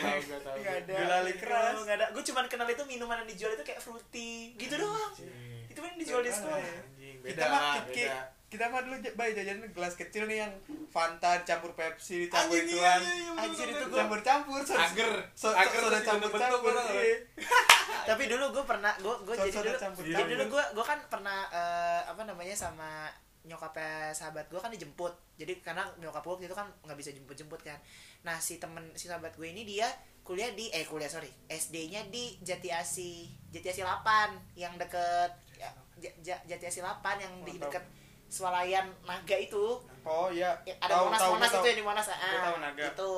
[0.43, 0.57] tahu.
[0.59, 0.95] Gak ada.
[0.97, 1.75] Gulali keras.
[1.81, 2.07] Gak ada.
[2.11, 4.55] Gue cuma kenal itu minuman yang dijual itu kayak fruity.
[4.55, 5.15] Gitu doang.
[5.67, 6.59] Itu kan yang dijual di sekolah.
[7.21, 7.83] Kita mah
[8.49, 10.53] kita mah dulu bayi jajan gelas kecil nih yang
[10.89, 12.97] Fanta dicampur Pepsi dicampur Anjing, ituan.
[12.99, 13.99] iya, iya, Anjir bener, itu bener.
[13.99, 14.61] campur-campur.
[14.63, 15.11] so- Agar.
[15.31, 16.73] so- so- Agar soda terus campur-campur.
[16.73, 17.17] dibentuk-bentuk, iya.
[18.09, 20.33] Tapi dulu gue pernah gue gue Soda- jadi dulu campur jadi campur.
[20.33, 23.13] dulu gue gue kan pernah eh, apa namanya sama
[23.43, 27.61] nyokapnya sahabat gue kan dijemput jadi karena nyokap gue itu kan nggak bisa jemput jemput
[27.61, 27.77] kan
[28.23, 29.89] nah si temen si sahabat gue ini dia
[30.21, 34.05] kuliah di eh kuliah sorry SD-nya di Jati Asih Jati Asih 8
[34.55, 37.85] yang deket ya, Ja- Ja- Jati Asih 8 yang di Oh, deket
[38.29, 40.57] Swalayan Naga itu Oh iya.
[40.63, 42.85] Ya, ada Tahu, monas monas itu yang di monas ah, tahu Naga.
[42.87, 43.13] itu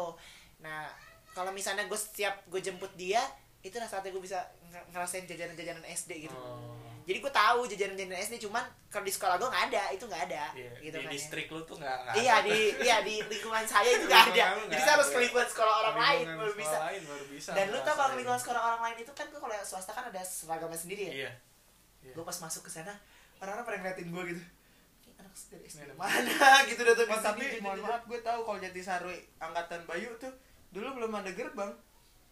[0.59, 0.91] nah
[1.31, 3.23] kalau misalnya gue setiap gue jemput dia
[3.61, 6.77] itu lah saatnya gue bisa ng- ngerasain jajanan-jajanan SD gitu Oh.
[7.03, 10.45] jadi gue tahu jajanan-jajanan SD cuman kalau di sekolah gue nggak ada itu nggak ada
[10.53, 11.13] Iya, gitu di kan ya.
[11.13, 12.45] distrik lu tuh nggak iya ada.
[12.45, 15.95] di iya di lingkungan saya itu nggak ada jadi saya harus ke lingkungan sekolah orang
[15.95, 18.97] Lingkungan lain baru bisa lain baru bisa dan lu tau kalau lingkungan sekolah orang lain
[18.99, 21.31] itu kan tuh kalau swasta kan ada seragamnya sendiri ya iya
[22.01, 22.13] Iya.
[22.13, 22.97] gue pas masuk ke sana
[23.39, 24.43] orang-orang pada ngeliatin gue gitu
[25.31, 26.37] dari SD Ini mana
[26.69, 27.87] gitu datang Oh, ke tapi sini, mohon jajan-jajan.
[27.89, 30.33] maaf gue tahu kalau Jatisari angkatan Bayu tuh
[30.71, 31.71] dulu belum ada gerbang.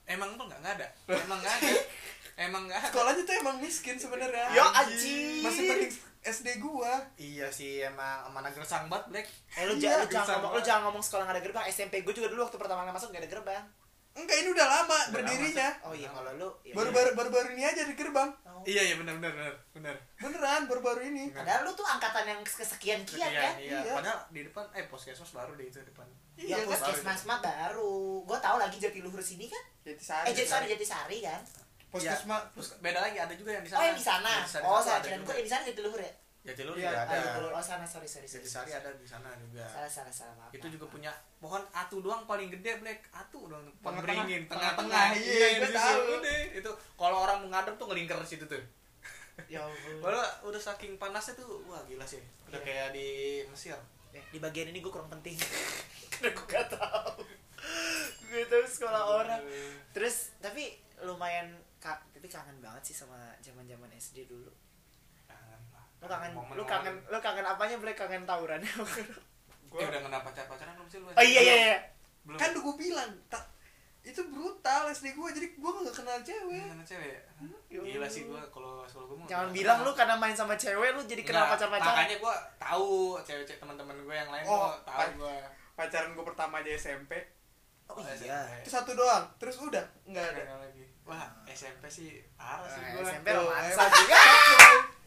[0.05, 0.89] emang tuh nggak nggak ada
[1.25, 1.71] emang nggak ada
[2.39, 4.47] emang nggak ada Sekolahnya tuh emang miskin sebenarnya.
[4.51, 5.43] Ya, anjing.
[5.43, 6.93] Masih mending SD gua.
[7.17, 10.61] iya sih emang mana gersang banget black Eh lu, Iya, jangan, lu jangan ngomong, lu
[10.61, 11.65] jangan ngomong sekolah gak ada gerbang.
[11.69, 13.65] SMP gue juga dulu waktu pertama kali masuk gak ada gerbang.
[14.19, 15.69] Enggak, ini udah lama Udah berdirinya.
[15.81, 16.49] Oh iya kalau lu.
[16.61, 16.97] ya Baru udah.
[16.99, 18.31] baru baru baru ini aja di gerbang.
[18.43, 18.63] Oh.
[18.65, 21.31] iya iya benar benar benar benar Beneran baru baru ini.
[21.31, 23.55] Padahal lu tuh angkatan yang kesekian kian Sekian, kan?
[23.57, 23.79] iya.
[23.81, 23.93] Iya.
[23.95, 26.67] padahal di depan eh puskesmas baru deh itu depan Ya Iya kan?
[26.69, 28.23] puskesmas mah baru.
[28.23, 29.63] Gue tahu lagi Jatiluhur sini kan?
[29.81, 30.27] Jatisari.
[30.27, 31.41] Eh Jatisari Jatisari kan?
[31.89, 32.43] Puskesmas.
[32.53, 34.31] Ya, beda lagi ada juga yang di sana Oh yang di sana.
[34.61, 35.33] Oh saya kira juga.
[35.33, 36.13] gue di sana Jatiluhur ya.
[36.49, 37.53] Jatiluhur Iya, juga Oh ada Jatiluhur.
[37.53, 38.41] Oh sana sorry sorry sorry.
[38.41, 40.51] Jatisari ada di sana juga Salah salah salah maaf.
[40.51, 40.95] itu maaf, juga maaf.
[40.95, 44.25] punya pohon atu doang paling gede black atu doang pohon Tengah-tengah.
[44.25, 45.77] beringin Tengah-tengah, iya, di situ.
[45.77, 46.01] tahu.
[46.17, 48.59] Udah, itu kalau orang mengadem tuh ngelingkar situ tuh
[49.47, 50.01] Ya ampun.
[50.01, 52.65] Walau udah saking panasnya tuh wah gila sih udah Iya.
[52.65, 53.07] kayak di
[53.45, 53.77] Mesir
[54.09, 55.37] Ya, di bagian ini gue kurang penting
[56.11, 57.21] karena gue gak tahu
[58.25, 59.45] gue tahu sekolah orang
[59.91, 64.49] terus tapi lumayan tapi kangen banget sih sama zaman zaman SD dulu
[65.99, 68.61] lu kangen lu kangen lu kangen apanya boleh kangen tawuran
[69.71, 71.79] eh udah kena pacar pacaran belum sih lu oh iya iya iya
[72.23, 73.41] belum Kan gue bilang, tak
[74.01, 76.61] itu brutal SD gua jadi gua gak kenal cewek.
[76.63, 77.21] Kangen cewek ya?
[77.69, 79.89] Ya gila sih gua kalau sekolah gua mah jangan bilang kenal.
[79.89, 82.89] lu karena main sama cewek lu jadi kenal pacar pacaran makanya gua tahu
[83.21, 85.37] cewek-cewek teman-teman gue yang lain Oh, gua tahu gua
[85.75, 87.13] Pacaran gua pertama aja SMP.
[87.87, 89.25] oh Oh, iya Itu satu doang.
[89.37, 90.41] Terus udah nggak ada.
[90.43, 90.85] Ada lagi.
[91.05, 93.03] Wah, SMP sih parah sih Nah, gua.
[93.05, 94.19] SMP romansa juga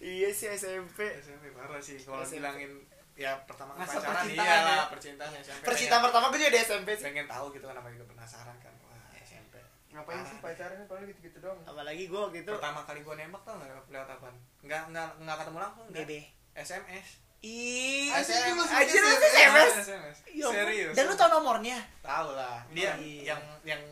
[0.00, 2.72] iya sih SMP SMP parah sih kalau bilangin
[3.14, 4.68] ya pertama kali Masa pacaran percintaan iya ya?
[4.70, 7.74] lah percintaan SMP percintaan pertama gue juga di SMP pengen, sih pengen tahu gitu kan
[7.74, 9.54] namanya juga penasaran kan wah SMP
[9.88, 11.58] Ngapain sih pacaran paling gitu-gitu doang.
[11.64, 14.26] apalagi gue waktu itu pertama kali gua nembak tau nggak lewat apa
[14.60, 15.86] nggak nggak nggak ketemu langsung.
[15.88, 16.12] BB
[16.54, 17.08] SMS
[17.38, 19.70] Ih, anjir lu SMS.
[19.78, 20.16] SMS?
[20.28, 21.78] Ya serius Dan lu tau nomornya?
[22.02, 23.30] tahu lah dia Iya.
[23.30, 23.82] yang yang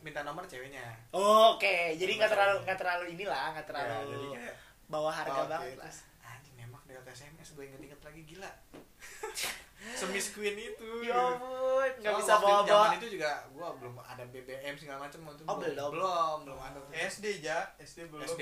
[0.00, 4.34] minta nomor ceweknya Oh, Oke, jadi nggak terlalu nggak terlalu inilah, nggak Ya, terlalu
[4.90, 5.86] bawa harga oke, banget lah.
[5.86, 8.50] terus, anjing nembak lewat SMS gue inget-inget lagi gila
[9.96, 12.68] semis queen itu Ya ampun, nggak bisa bawa bawa.
[12.84, 15.88] zaman itu juga gua belum ada BBM segala macam waktu Oh, belum.
[15.90, 16.92] belum belum ada tuh.
[16.92, 18.40] SD ja, SD belum SD.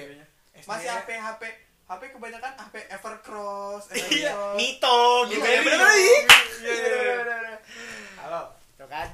[0.57, 0.67] SD.
[0.67, 1.43] Masih HP HP
[1.87, 4.03] HP kebanyakan HP Evercross, Iya.
[4.29, 4.57] Evercross.
[4.57, 4.99] Mito
[5.31, 5.61] gitu ya.
[5.63, 5.89] Iya, iya.
[5.95, 7.57] Iya, iya, iya.
[8.19, 8.43] halo
[8.75, 9.09] Tuh kan.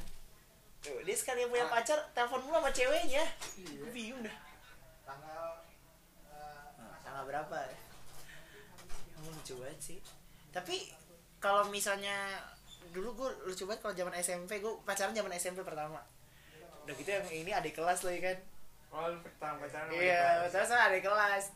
[0.81, 1.73] Tuh, dia sekali yang punya Ah.
[1.75, 3.25] pacar, telepon mulu sama ceweknya.
[3.59, 4.37] Gue bingung dah.
[7.15, 7.79] Tanggal berapa ya?
[9.23, 9.99] Oh, lucu banget sih.
[10.51, 10.91] Tapi
[11.39, 12.43] kalau misalnya
[12.91, 16.03] dulu gue lucu banget kalau zaman SMP gue pacaran zaman SMP pertama.
[16.83, 18.39] Udah gitu yang ini adik kelas lagi kan.
[18.91, 21.51] Oh, pertama pacaran iya pacaran sama adik kelas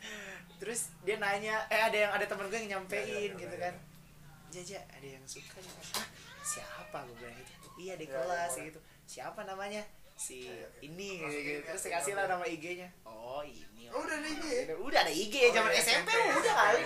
[0.58, 3.62] terus dia nanya eh ada yang ada temen gue yang nyampein Iya, iya, gitu iya.
[3.62, 3.74] kan
[4.50, 5.74] jaja ada yang suka nih
[6.42, 9.86] siapa gue bilang gitu iya di kelas gitu siapa namanya
[10.18, 14.18] si Iya, ini Masukin gitu, ya, terus dikasih lah nama IG-nya oh ini Oh, udah
[14.18, 14.74] ada IG ya?
[14.76, 16.82] udah, ada IG Oh, zaman iya, SMP, SMP, udah kali.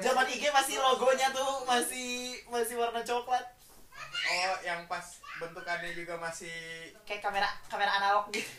[0.00, 2.10] zaman IG masih logonya tuh masih
[2.48, 3.44] masih warna coklat.
[3.94, 6.50] Oh, yang pas bentukannya juga masih
[7.04, 8.50] kayak kamera kamera analog gitu.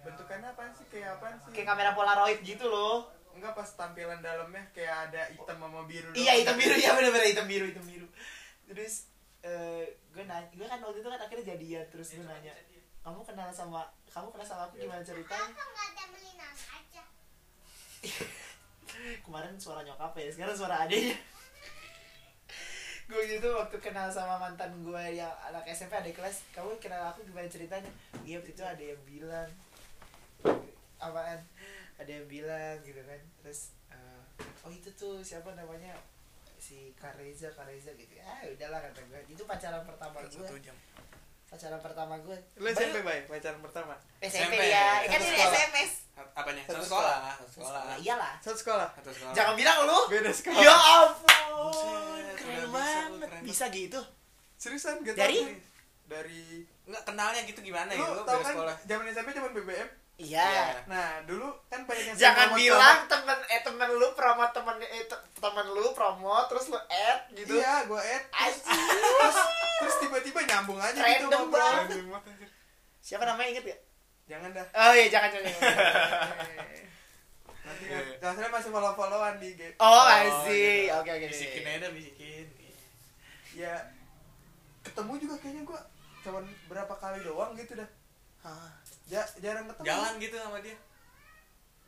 [0.00, 0.84] Bentukannya apa sih?
[0.88, 1.50] Kayak apa sih?
[1.54, 3.06] kayak kamera polaroid gitu loh.
[3.30, 6.10] Enggak pas tampilan dalamnya kayak ada hitam sama biru.
[6.12, 8.08] iya hitam biru ya bener-bener hitam biru hitam biru.
[8.66, 9.06] Terus
[9.40, 12.50] eh gue nanya gue kan waktu itu kan akhirnya jadian terus gue nanya
[13.00, 15.48] kamu kenal sama kamu kenal sama aku gimana ceritanya?
[15.48, 17.02] Kenapa nggak ada Melina aja?
[19.24, 21.16] kemarin suara nyokap ya sekarang suara adiknya.
[23.10, 27.26] Gue gitu waktu kenal sama mantan gue yang anak SMP adik kelas kamu kenal aku
[27.26, 27.90] gimana ceritanya?
[28.22, 29.50] Iya waktu itu ada yang bilang
[31.00, 31.40] apaan?
[31.98, 34.22] Ada yang bilang gitu kan terus eh,
[34.62, 35.96] oh itu tuh siapa namanya?
[36.60, 38.14] Si Kareza Kareza gitu.
[38.22, 39.20] Ah udahlah kata gue.
[39.32, 40.30] Itu pacaran pertama gue.
[40.30, 40.76] Satu jam.
[41.50, 43.26] Pacaran pertama gue Lu SMP, Bay?
[43.26, 43.94] Pacaran pertama?
[44.22, 45.54] SMP, SMP, ya kan ini sekolah.
[45.58, 45.90] SMS
[46.30, 46.62] Apanya?
[46.64, 47.16] Satu sekolah.
[47.34, 47.96] Satu sekolah sekolah.
[47.98, 48.88] iyalah Satu sekolah?
[48.94, 49.34] Satu sekolah.
[49.34, 50.62] jangan bilang lu Beda sekolah.
[50.62, 54.00] ya ampun keren banget bisa gitu
[54.54, 55.40] Seriusan gak Dari?
[56.04, 59.88] Dari Enggak kenalnya gitu gimana lu gitu tau kan zaman SMP zaman BBM.
[60.22, 64.76] Iya Nah, dulu kan banyak yang jangan promote- bilang temen eh temen lu promote temen
[64.78, 68.24] eh te- temen lu promote terus lu add gitu Iya, gua add.
[68.30, 69.36] Terus
[69.80, 71.72] terus tiba-tiba nyambung aja gitu Random ngobrol.
[71.88, 71.88] banget,
[72.26, 72.48] anjir.
[73.00, 73.80] siapa namanya inget gak
[74.28, 74.66] Jangan dah.
[74.78, 75.50] oh iya jangan jangan
[77.60, 77.98] Nanti Iya.
[78.14, 78.32] yeah.
[78.32, 79.62] saya masih follow-followan di IG.
[79.76, 80.96] oh I Oh, see gitu.
[80.96, 82.46] oke oke Bisikin aja dah, bisikin.
[83.52, 83.74] Ya
[84.82, 85.80] ketemu juga kayaknya gua
[86.20, 87.88] cuman berapa kali doang gitu dah.
[88.40, 88.72] Hah.
[89.06, 89.84] Ja, jarang ketemu.
[89.84, 90.76] Jalan gitu sama dia.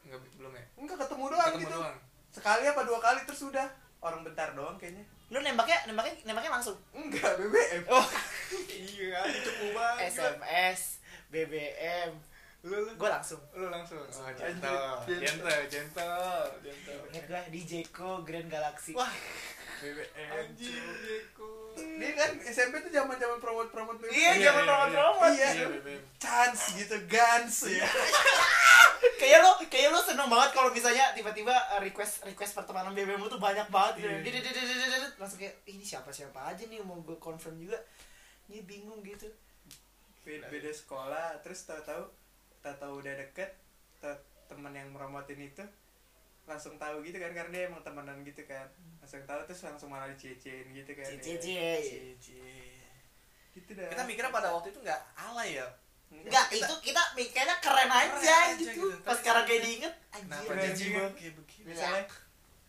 [0.03, 0.65] Enggak belum ya?
[0.77, 1.77] Enggak ketemu doang Ketemu gitu.
[1.77, 1.97] doang.
[2.29, 3.69] Sekali apa dua kali terus udah.
[3.99, 5.07] Orang bentar doang kayaknya.
[5.31, 7.89] lu nembaknya nembaknya nembaknya langsung Enggak, BBM.
[7.89, 8.05] oh
[8.69, 10.13] iya, cukup banget.
[10.13, 11.01] SMS
[11.33, 12.13] BBM
[12.63, 13.99] Lu lu gue langsung lu langsung.
[13.99, 15.03] Oh, gentle.
[15.03, 15.63] gentle.
[15.67, 19.11] Gentle, gentle, inget gue di Jeko Grand Galaxy Wah,
[19.83, 20.31] BBM.
[20.31, 21.75] anjir, Jeko.
[21.75, 24.15] Dia kan SMP tuh zaman-zaman promote-promote BBM.
[24.15, 25.35] iya Iya, zaman iya, promote iya.
[25.35, 25.51] Iya.
[25.51, 26.03] Iya, BBM.
[26.23, 27.83] Chance gitu, guns ya.
[29.21, 33.27] kayak lo kayak lo seneng banget kalau misalnya tiba-tiba uh, request request pertemanan BBM lu
[33.27, 34.07] tuh banyak banget gitu.
[35.19, 37.83] Langsung kayak ini siapa siapa aja nih mau gue confirm juga
[38.47, 39.27] ini bingung gitu
[40.23, 42.07] Beda, beda sekolah, terus tahu-tahu
[42.63, 43.51] tahu-tahu udah deket,
[43.99, 45.65] te- teman yang meromotin itu
[46.43, 48.67] langsung tahu gitu kan karena dia emang temenan gitu kan
[48.99, 51.39] langsung tahu terus langsung malah dicecein gitu kan Cie, ya.
[51.39, 52.83] cie, Cie.
[53.53, 55.67] gitu dah Kita mikirnya pada waktu itu enggak alay ya.
[56.09, 58.69] Enggak, Kita- itu kita mikirnya keren aja, Keren aja gitu.
[58.69, 58.87] gitu.
[59.01, 60.91] Pas sekarang kayak diinget, Kenapa anjir.
[60.93, 61.65] Keren jadi begini?
[61.69, 62.03] misalnya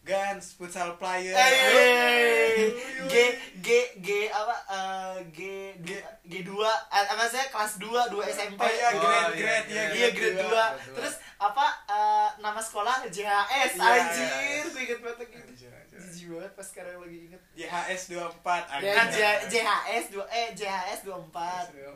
[0.03, 2.67] guns futsal player Eh,
[3.03, 3.15] G
[3.57, 5.39] G G apa eh, G
[5.79, 5.89] G
[6.21, 8.59] G dua eh, apa sih kelas 2 2 SMP.
[8.59, 10.43] Oh iya, Oh, grade, iya, grade, iya, ya, Iya grade 2.
[10.43, 10.65] dua.
[10.93, 14.27] Terus apa eh, nama sekolah JHS Iya, anjir.
[14.27, 14.61] iya.
[14.65, 15.51] Gue inget banget gitu.
[15.93, 17.41] Jijik banget pas sekarang lagi inget.
[17.53, 19.15] JHS 24 Ya anjing.
[19.15, 21.71] J- JHS 2 eh JHS 24.
[21.71, 21.89] Iya.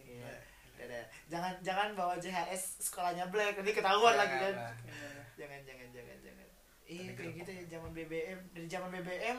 [0.00, 0.32] Iya.
[0.78, 1.04] Dadah.
[1.28, 4.54] Jangan jangan bawa JHS sekolahnya Black nanti ketahuan lagi kan.
[5.36, 6.39] Jangan jangan jangan jangan.
[6.92, 9.38] Iya kayak gitu ya zaman BBM dari zaman BBM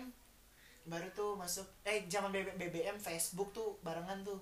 [0.84, 4.40] baru tuh masuk eh zaman BB- BBM Facebook tuh barengan tuh.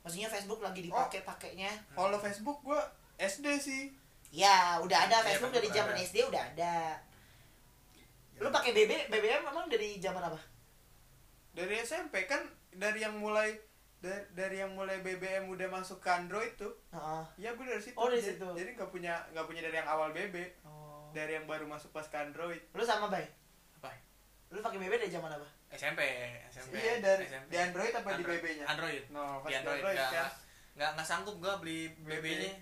[0.00, 1.68] Maksudnya Facebook lagi dipakai pakainya.
[1.90, 2.78] Kalau Facebook gua
[3.16, 3.84] SD sih
[4.28, 6.00] Ya, udah ada Iya, Facebook dari zaman ada.
[6.00, 6.74] SD udah ada.
[8.36, 10.38] Lu pakai BB BBM memang dari zaman apa?
[11.50, 13.48] dari SMP kan dari yang mulai
[13.96, 17.24] dari, dari yang mulai BBM udah masuk ke Android tuh Heeh.
[17.38, 18.44] ya gue dari situ Oh, dari situ.
[18.44, 20.85] jadi nggak punya nggak punya dari yang awal BB Oh.
[21.16, 23.24] Dari yang baru masuk pas ke Android Lu sama Bay?
[23.74, 23.88] Apa?
[24.48, 25.48] Lu pakai BB dari zaman apa?
[25.68, 26.00] SMP,
[26.46, 26.76] SMP.
[26.76, 27.48] iya dari SMP.
[27.48, 28.38] di Android apa di Android.
[28.38, 29.02] BB-nya Android.
[29.10, 30.30] no pas Di di Android, Android, nggak, kan
[30.76, 32.12] nggak nggak sanggup gua beli BB.
[32.14, 32.52] BB-nya.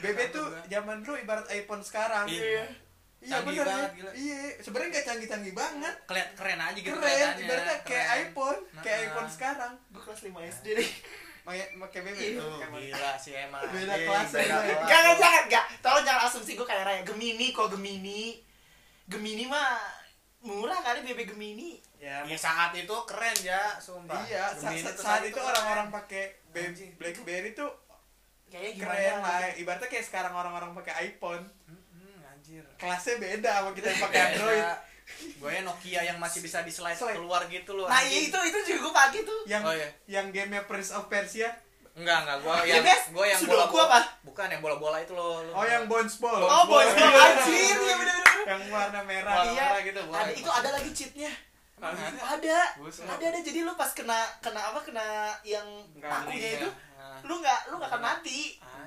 [0.00, 0.60] BB tuh gua.
[0.66, 2.64] zaman dulu ibarat iPhone sekarang Iya.
[3.18, 3.94] iya Canggih bener banget, ya.
[3.94, 4.10] gila.
[4.18, 8.20] iya sebenarnya nggak canggih-canggih banget Keliat keren aja gitu keren ibaratnya kayak keren.
[8.24, 9.06] iPhone kayak Nah.
[9.06, 10.90] iPhone sekarang Gue kelas 5 SD deh.
[11.42, 12.78] pakai pakai BB mana?
[12.80, 13.62] gila sih emang.
[13.64, 14.42] Beda anjing, kelas ya.
[14.84, 15.64] Jangan jangan enggak.
[15.78, 17.00] Tolong jangan asumsi gue kayak Raya.
[17.22, 18.22] Gemini kok Gemini.
[19.04, 19.78] Gemini mah
[20.42, 21.78] murah kali BB Gemini.
[21.96, 24.18] ya Ya saat itu keren ya, sumpah.
[24.24, 26.90] Iya, sa- Gemini sa- tuh saat itu orang-orang pakai Anjing.
[26.96, 27.70] BlackBerry tuh
[28.48, 28.90] Kayaknya gimana?
[28.90, 29.38] keren lah.
[29.46, 29.58] gitu.
[29.62, 31.46] Ibaratnya kayak sekarang orang-orang pakai iPhone.
[31.64, 32.66] Hmm, anjir.
[32.76, 34.64] Kelasnya beda sama kita yang pakai Android.
[35.36, 37.14] Gue ya Nokia yang masih bisa di slide Slide.
[37.14, 37.86] keluar gitu loh.
[37.86, 38.26] Nah, anjing.
[38.26, 39.40] iya itu itu juga gue pakai tuh.
[39.46, 39.88] Yang Oh, iya.
[40.10, 41.48] yang gamenya Prince of Persia
[41.92, 43.02] Enggak, enggak, gua yang Bebes?
[43.12, 44.00] gua yang bola apa?
[44.24, 45.44] Bukan yang bola-bola itu loh.
[45.52, 46.40] Oh yang bounce ball.
[46.40, 48.42] Oh, boy, anjir, iya bener bener.
[48.48, 49.32] Yang warna merah.
[49.38, 51.32] Warna Iya, merah gitu, ada, itu ada lagi cheatnya.
[51.76, 52.04] Ada?
[52.38, 52.58] Ada,
[53.10, 53.38] ada ada.
[53.42, 55.04] Jadi lu pas kena kena apa kena
[55.42, 56.58] yang pakunya Iya.
[56.58, 58.40] itu, Nah, lu nggak lu nggak akan mati,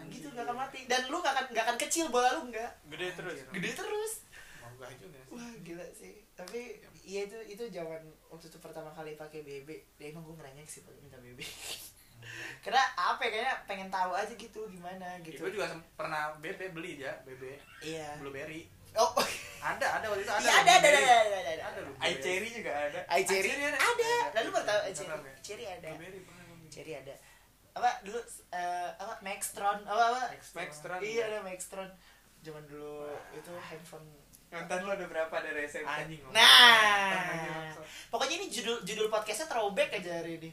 [0.08, 0.80] gitu nggak akan mati.
[0.88, 3.38] Dan lu nggak akan nggak akan kecil bola lu nggak, Gede terus.
[3.52, 4.14] gede terus.
[4.60, 5.30] Mau gua juga sih.
[5.30, 6.14] Wah gila sih.
[6.34, 6.60] Tapi
[7.04, 9.70] iya itu itu zaman waktu itu pertama kali pakai BB.
[9.96, 11.40] Ya emang gue ngerengek sih pakai minta BB.
[12.60, 15.42] Karena apa ya kayaknya pengen tahu aja gitu gimana gitu.
[15.42, 17.44] Gue juga pernah BB beli ya, BB
[17.82, 18.18] Iya.
[18.20, 18.66] blueberry.
[18.96, 19.12] Oh,
[19.60, 20.40] Ada, ada waktu itu ada.
[20.40, 21.64] iya ada ada ada ada ada ada.
[21.68, 21.96] Ada loh.
[22.00, 23.00] Eye cherry juga ada.
[23.12, 23.76] Eye cherry ada.
[23.76, 24.12] ada.
[24.40, 25.10] Lalu baru tahu cherry.
[25.12, 25.34] ya?
[25.44, 25.90] Cherry ada.
[26.72, 27.16] Cherry ada.
[27.76, 28.20] Apa dulu
[28.56, 30.22] eh, apa Maxtron apa apa?
[30.56, 31.00] Maxtron.
[31.04, 31.90] Iya ada Maxtron.
[32.40, 34.08] Zaman dulu itu handphone.
[34.54, 35.90] Nonton lu ada berapa dari SMP?
[35.90, 36.22] Anjing.
[36.32, 37.76] Nah,
[38.08, 40.50] pokoknya ini judul judul podcastnya throwback aja hari ini.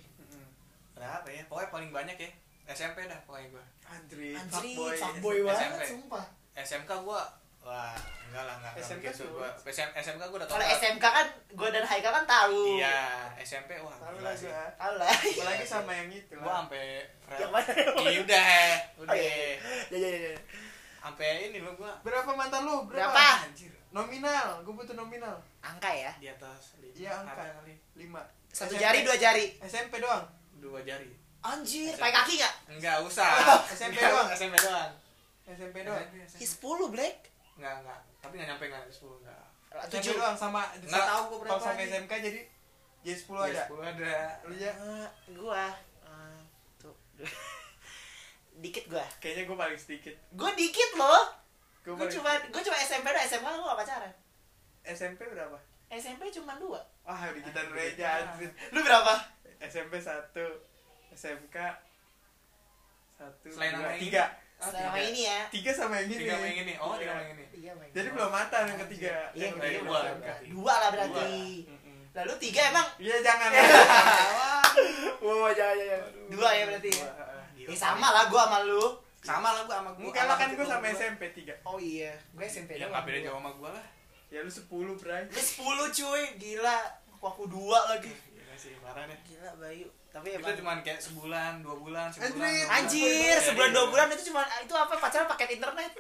[0.93, 1.43] Berapa ya?
[1.47, 2.31] Pokoknya paling banyak ya.
[2.65, 3.65] SMP dah pokoknya gua.
[3.85, 4.95] Andri, fuckboy.
[4.95, 5.51] fuckboy SMP.
[5.51, 6.25] banget sumpah.
[6.55, 7.23] SMK gua
[7.63, 7.95] wah
[8.27, 10.77] enggak lah enggak SMK gitu gua SM, SMK gua udah Kalau total.
[10.77, 12.75] SMK kan gue dan Haikal kan tahu.
[12.75, 14.51] iya SMP wah Tahu lah sih.
[14.51, 15.07] Tahu lah.
[15.09, 16.57] Apalagi sama yang itu gua lah.
[16.63, 16.83] sampai?
[17.33, 17.47] Iya
[18.21, 18.47] udah
[18.99, 19.55] udah Oh, iya, iya.
[19.89, 20.41] Ya, ya, ya.
[20.99, 22.85] sampai ini lo gua Berapa mantan lu?
[22.85, 23.43] Berapa?
[23.43, 25.37] anjir Nominal, gue butuh nominal.
[25.61, 26.13] Angka ya.
[26.17, 27.45] di atas Iya, angka.
[27.61, 28.09] kali 5.
[28.49, 29.53] Satu jari, dua jari.
[29.61, 30.25] SMP doang.
[30.63, 31.11] Dua jari
[31.43, 32.55] Anjir, pakai kaki gak?
[32.71, 33.27] enggak usah
[33.67, 34.29] SMP Enggak, doang.
[34.31, 34.91] SMP doang
[35.45, 36.07] SMP doang.
[36.33, 36.39] 10
[36.89, 37.17] Black.
[37.59, 39.43] enggak enggak tapi enggak nyampe enggak 10 enggak
[39.91, 40.15] Tujuh.
[40.15, 41.89] doang sama Nggak tahu gua berapa lagi.
[41.89, 42.41] SMK jadi
[43.03, 43.63] jadi 10 ada.
[43.67, 45.65] 10 ada Lu ya Eh, gua
[46.05, 46.39] eh,
[46.79, 46.95] tuh.
[48.55, 49.03] dikit gua.
[49.19, 50.15] kayaknya gue paling sedikit.
[50.31, 51.25] Gua dikit loh.
[51.83, 54.13] Gue Gua cuma gua cuma SMP doang, SMA gua gak pacaran.
[54.85, 55.59] SMP berapa?
[55.91, 56.79] SMP cuma dua.
[57.03, 57.99] Wah, di kita dulu Anjir.
[57.99, 58.51] aja anjir.
[58.71, 59.13] Lu berapa?
[59.63, 60.35] SMP 1
[61.13, 61.57] SMK
[63.17, 64.95] 1 Selain nama yang 3 Ah, tiga.
[65.03, 65.43] ini ya.
[65.51, 67.11] tiga sama yang ini tiga sama yang ini oh tiga Iya.
[67.11, 70.35] sama yang ini Iya, jadi belum matang yang ketiga Iya, Yang ketiga kedua dua.
[70.47, 71.35] Dua lah berarti.
[71.67, 71.99] Mm-mm.
[72.13, 73.51] Lalu tiga emang iya jangan
[75.25, 76.01] Wow, jangan, jangan.
[76.29, 77.09] Dua ya berarti ya.
[77.59, 77.67] Dua.
[77.67, 78.87] Ya sama lah gua sama lu.
[79.19, 80.95] sama lah gua sama gua Enggak lah kan sama gue sama gua.
[80.95, 83.87] SMP 3 Oh iya, gue SMP ya nggak beda jauh sama gua lah
[84.29, 84.63] ya lu 10
[84.95, 85.43] Bray Lu
[85.91, 86.79] 10 cuy, gila.
[87.19, 88.11] Aku dua lagi.
[88.55, 89.89] Sih parah deh Gila Bayu.
[90.09, 92.37] Tapi itu emang cuman kayak sebulan dua bulan sebulan Anjir.
[92.37, 92.75] dua bulan.
[92.75, 93.75] Anjir, Iya, sebulan iya.
[93.75, 95.93] dua bulan itu cuma itu apa pacaran paket internet.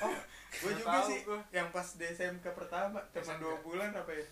[0.00, 0.12] oh
[0.50, 1.38] gue juga tahu sih gua.
[1.48, 3.32] yang pas di SMK pertama cuma.
[3.36, 4.26] 2 bulan apa ya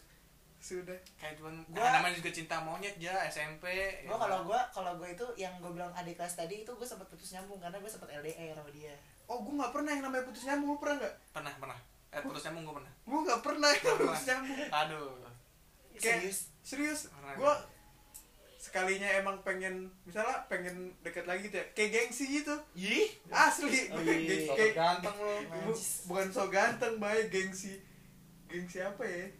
[0.58, 3.64] sudah kayak cuman Gua- gua namanya juga cinta monyet ya SMP
[4.02, 7.06] Gua kalau gua kalau gua itu yang gua bilang adik kelas tadi itu gua sempat
[7.06, 8.96] putus nyambung karena gua sempat LDR sama dia.
[9.24, 11.78] oh gue nggak pernah yang namanya putus nyambung lu pernah nggak pernah pernah
[12.08, 15.08] eh putus nyambung gua pernah gue nggak pernah yang namanya putus nyambung aduh
[15.94, 16.38] Kayak- Serius.
[16.66, 17.06] Serius?
[17.32, 17.54] Gue
[18.56, 22.54] sekalinya emang pengen misalnya pengen deket lagi gitu ya kayak gengsi gitu.
[22.74, 24.02] Ih, asli gue
[24.42, 27.78] Sok kayak ganteng lu bu- bukan so ganteng baik gengsi.
[28.44, 29.30] Gengsi apa ya?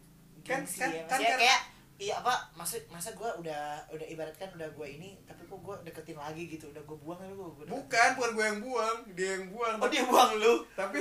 [0.41, 1.03] Kan gengsi kan ya.
[1.03, 1.61] kan Maksudnya kan- kayak
[1.97, 6.13] iya apa maksud masa gua udah udah ibaratkan udah gua ini tapi kok gua deketin
[6.15, 7.73] lagi gitu udah gua buang tapi gua deketin.
[7.73, 9.75] bukan bukan gue yang buang dia yang buang.
[9.75, 10.53] Oh dia buang lu?
[10.71, 10.97] Tapi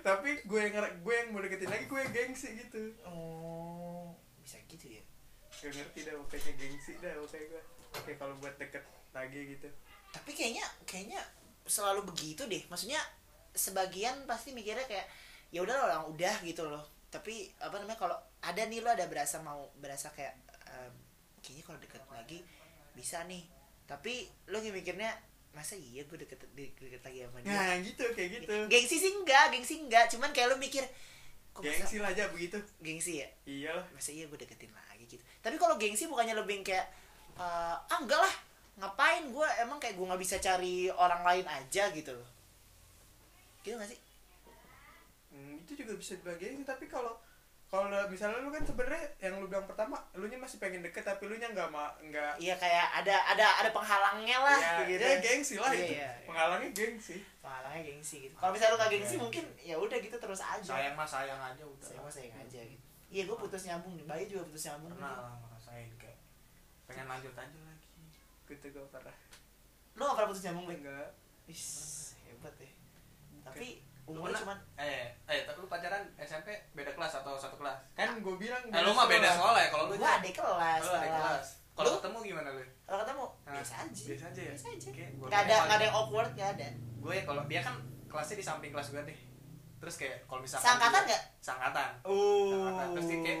[0.00, 2.78] tapi gue yang gue yang mau deketin lagi gue yang gengsi gitu.
[3.02, 5.02] Oh bisa gitu ya
[5.60, 9.68] gak ngerti dah pokoknya gengsi dah pokoknya gue oke kalau buat deket lagi gitu.
[10.10, 11.20] Tapi kayaknya kayaknya
[11.66, 12.62] selalu begitu deh.
[12.70, 12.98] Maksudnya
[13.52, 15.06] sebagian pasti mikirnya kayak
[15.50, 16.82] ya udah lah orang udah gitu loh.
[17.10, 20.34] Tapi apa namanya kalau ada nih lo ada berasa mau berasa kayak
[20.70, 20.94] ehm,
[21.42, 22.38] kayaknya kalau deket lagi
[22.94, 23.42] bisa nih.
[23.84, 25.10] Tapi lo mikirnya
[25.50, 27.50] masa iya gue deket, deket, deket lagi sama dia?
[27.50, 28.54] Nah gitu kayak gitu.
[28.70, 30.06] Gengsi sih enggak gengsi enggak.
[30.06, 30.86] Cuman kayak lo mikir
[31.50, 32.58] kok masa- gengsi lah aja begitu.
[32.78, 33.28] Gengsi ya?
[33.46, 33.86] Iyalah.
[33.90, 35.22] Masa iya gue deketin lagi gitu.
[35.42, 36.86] Tapi kalau gengsi bukannya lebih kayak
[37.34, 38.34] eh, ah enggak lah
[38.80, 42.28] ngapain gue emang kayak gue nggak bisa cari orang lain aja gitu loh.
[43.60, 44.00] Gitu gak sih?
[45.30, 47.12] Hmm, itu juga bisa dibagiin tapi kalau
[47.70, 51.30] kalau misalnya lu kan sebenarnya yang lu bilang pertama lu nya masih pengen deket tapi
[51.30, 55.06] lu nya nggak ma nggak iya kayak ada ada ada penghalangnya lah ya, gitu.
[55.06, 55.94] ya gengsi lah Iya, itu.
[55.94, 56.10] iya.
[56.26, 57.22] penghalangnya gengsi.
[57.38, 58.34] Penghalangnya gengsi gitu.
[58.34, 60.66] Kalau misalnya lu gak gengsi mungkin ya udah gitu terus aja.
[60.66, 62.79] Sayang mah sayang aja udah saya mah sayang aja gitu
[63.10, 64.06] iya gue putus nyambung nih.
[64.06, 66.18] Bayi juga putus nyambung pernah lah ngerasain kayak
[66.86, 67.88] pengen lanjut aja lagi.
[68.46, 69.18] Gitu gue parah
[69.98, 70.78] lu gak pernah putus nyambung Bek?
[70.80, 71.08] enggak.
[71.50, 71.66] Is,
[72.24, 72.70] hebat ya
[73.40, 74.40] tapi umurnya pernah?
[74.42, 77.78] cuman eh eh tapi lu pacaran SMP beda kelas atau satu kelas?
[77.98, 79.38] Kan gue bilang eh lu mah beda sekolah.
[79.38, 81.48] soalnya kalau lu gue adik kelas lu ada kelas.
[81.70, 82.62] Kalau ketemu gimana lu?
[82.84, 84.02] Kalau ketemu biasa aja.
[84.06, 84.52] Biasa aja ya?
[84.54, 84.88] biasa aja.
[85.16, 86.68] Nggak ada nggak ada yang awkward nggak ada.
[87.00, 87.74] Gue ya kalau dia kan
[88.10, 89.18] kelasnya di samping kelas gue deh
[89.80, 91.22] terus kayak kalau misalkan Seangkatan dia- nggak?
[91.40, 91.90] seangkatan.
[92.04, 92.52] Oh.
[92.52, 92.86] Seangkatan.
[92.92, 93.40] terus dia kayak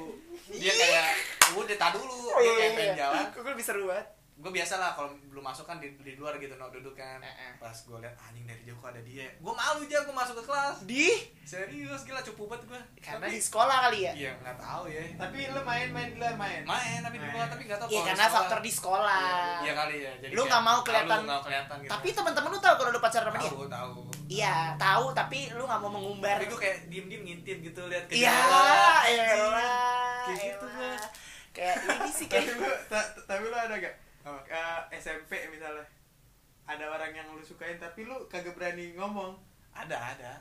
[0.50, 1.06] dia kayak
[1.52, 2.20] udah tak dulu.
[2.34, 3.24] Dia kayak pengen jalan.
[3.28, 4.06] Kok gue lebih seru banget
[4.40, 7.52] gue biasa lah kalau belum masuk kan di, di luar gitu no duduk kan Eh-eh.
[7.56, 10.44] pas gue liat anjing dari jauh kok ada dia gue malu aja gue masuk ke
[10.44, 14.84] kelas di serius gila cupu banget gue karena di sekolah kali ya iya nggak tahu
[14.86, 16.62] ya Tapi lu main-main di luar main.
[16.62, 18.36] main tapi di luar tapi nggak tahu Iya karena sekolah.
[18.40, 19.28] faktor di sekolah.
[19.60, 22.58] iya kali ya jadi Lu nggak mau kelihatan- lu nggak kelihatan gitu Tapi teman-teman lu
[22.58, 23.50] tahu kalau lu pacaran sama dia?
[23.50, 23.92] tahu tahu
[24.30, 26.38] Iya, tahu tapi lu nggak mau mengumbar.
[26.38, 28.62] tapi gue kayak diem diem ngintip gitu lihat ke Iya, jendela.
[29.04, 30.22] elah.
[30.24, 30.94] Kayak gitu gua.
[31.50, 33.94] Kayak ini sih Tapi kayak tapi lu ada gak?
[34.32, 34.46] Apa?
[34.46, 34.62] Ke
[34.96, 35.84] SMP misalnya.
[36.62, 39.34] Ada orang yang lu sukain tapi lu kagak berani ngomong.
[39.70, 40.32] ada ada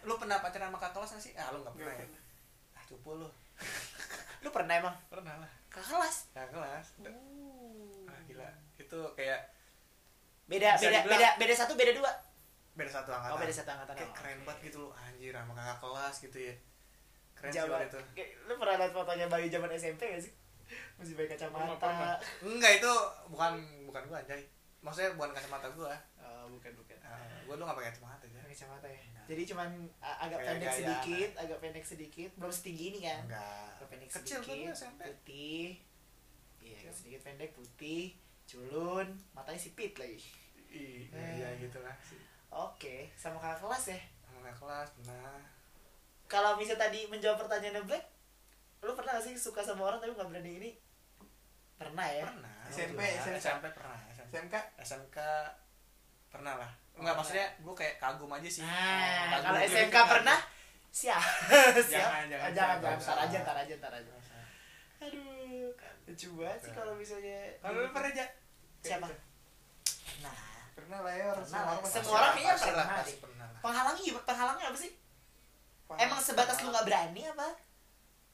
[0.00, 2.22] lu pernah pacaran sama kakak kelas nggak sih ah lu nggak pernah Nggak ya pernah.
[2.72, 3.28] ah cupu lu
[4.42, 6.16] lu pernah emang pernah lah ke kelas.
[6.30, 6.86] kakak kelas
[8.06, 9.40] ah, gila itu kayak
[10.46, 12.08] Beda beda dibilang- beda beda satu beda dua.
[12.72, 14.14] beda satu angkatan Oh, beda satu angkatan, kayak oh.
[14.14, 16.54] keren banget gitu lu anjir sama kakak kelas gitu ya
[17.34, 18.00] keren sih Zaman waktu itu
[18.46, 20.32] lu pernah lihat fotonya Bayu zaman SMP gak sih?
[20.94, 22.18] Masih pakai kacamata.
[22.40, 22.92] enggak itu
[23.28, 23.52] bukan
[23.84, 24.42] bukan gua anjay
[24.78, 26.96] maksudnya bukan kacamata gua Oh, bukan bukan.
[27.00, 29.00] uh, gua tuh nggak pakai kacamata aja Pakai kacamata ya.
[29.26, 33.20] Jadi cuman uh, agak Kayak pendek gaya sedikit, agak pendek sedikit, belum setinggi ini kan.
[33.24, 35.66] enggak Agak pendek kecil tuh sedikit, SMP putih.
[36.58, 38.04] Iya, sedikit pendek putih,
[38.44, 40.20] culun, matanya sipit lagi.
[40.68, 41.32] iya Eh.
[41.38, 44.00] iya gitu lah sih Oke, sama kakak kelas ya.
[44.22, 45.40] sama kakak kelas nah
[46.26, 48.04] Kalau misalnya tadi menjawab pertanyaannya Black,
[48.80, 50.70] lu pernah gak sih suka sama orang tapi nggak berani ini?
[51.74, 52.24] Pernah ya.
[52.24, 53.22] pernah SMP, Alhamdulillah.
[53.22, 53.38] SMK.
[53.40, 55.16] SMP pernah SMP, SMK SMK
[56.28, 60.10] pernah lah enggak Oh, maksudnya gua kayak kagum aja sih Nah, Kagum kalau SMK kagum.
[60.12, 60.38] pernah
[60.90, 61.22] siap.
[61.80, 62.02] siap.
[62.02, 62.76] Jangan, jangan, Oh, jangan, jangan.
[62.80, 62.98] jangan.
[62.98, 64.12] Ntar aja, ntar aja, ntar aja.
[64.98, 65.70] Aduh,
[66.04, 67.38] lucu banget sih kalau misalnya.
[67.62, 68.26] Kalau lu pernah aja?
[68.80, 69.06] Siapa?
[70.18, 70.34] Nah,
[70.72, 74.12] Pernah lah ya orang Pernah Semua orang kayaknya Pasti lah, pernah pernah lah penghalangnya?
[74.22, 74.90] Penghalangnya apa sih?
[75.96, 77.46] Emang sebatas lu nggak berani apa?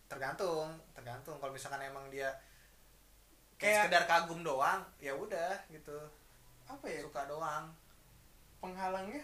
[0.07, 1.37] Tergantung tergantung.
[1.37, 2.31] Kalau misalkan emang dia
[3.55, 5.97] kayak sekedar kagum doang ya udah gitu.
[6.65, 7.01] Apa ya?
[7.01, 7.71] Suka doang.
[8.59, 9.21] Penghalangnya?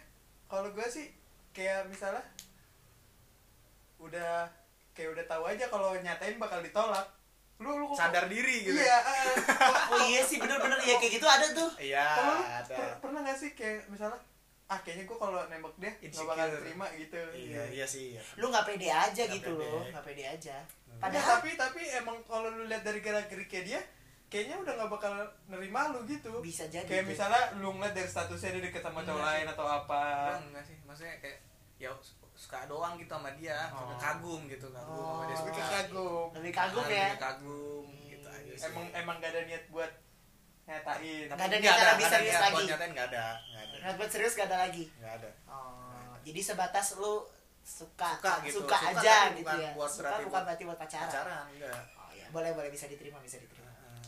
[0.46, 1.08] Kalau gue sih
[1.50, 2.20] kayak misalnya
[4.00, 4.48] udah
[4.92, 7.06] kayak udah tahu aja kalau nyatain bakal ditolak.
[7.60, 8.76] Lu lu kok- sadar diri gitu.
[8.76, 9.34] Iya eh.
[9.92, 10.80] Oh iya sih, bener-bener.
[10.80, 11.70] Ya kayak gitu ada tuh.
[11.76, 12.06] iya
[12.64, 12.72] ada.
[12.72, 14.16] per- pernah gak sih kayak misalnya
[14.70, 18.22] ah kayaknya gue kalau nembak dia nggak bakal terima gitu iya iya sih iya.
[18.36, 19.66] Lu nggak pede aja Nggak gitu pede.
[19.66, 20.56] loh, nggak pede aja.
[20.96, 23.80] Padahal tapi tapi emang kalau lu lihat dari gerak geriknya dia
[24.28, 25.10] kayaknya udah nggak bakal
[25.44, 26.86] nerima lu gitu bisa jadi.
[26.86, 27.10] kayak tuh.
[27.10, 30.02] misalnya lu ngeliat dari statusnya dia deket sama cowok Enggak lain atau apa
[30.38, 31.38] enggak sih maksudnya kayak
[31.76, 33.98] ya su- suka doang gitu sama dia Oh.
[33.98, 35.18] kagum gitu kagum Oh.
[35.18, 37.06] sama dia suka ke kagum lebih kagum Ah, ya.
[37.08, 39.90] lebih kagum gitu aja sih emang emang gak ada niat buat
[40.70, 42.70] nyatain Nggak ada Nggak niat lebih nggak serius niat buat lagi.
[42.70, 44.84] nyatain nggak ada nggak ada Nggak buat serius gak ada lagi.
[44.94, 47.14] nggak ada Oh, jadi sebatas lu
[47.60, 48.56] suka Suka gitu.
[48.60, 49.70] suka Suka aja tapi gitu ya.
[49.74, 51.06] buat suka bukan berarti buat pacaran.
[51.06, 53.68] pacaran enggak Oh ya, boleh boleh bisa diterima, bisa diterima.
[53.68, 54.02] Heeh.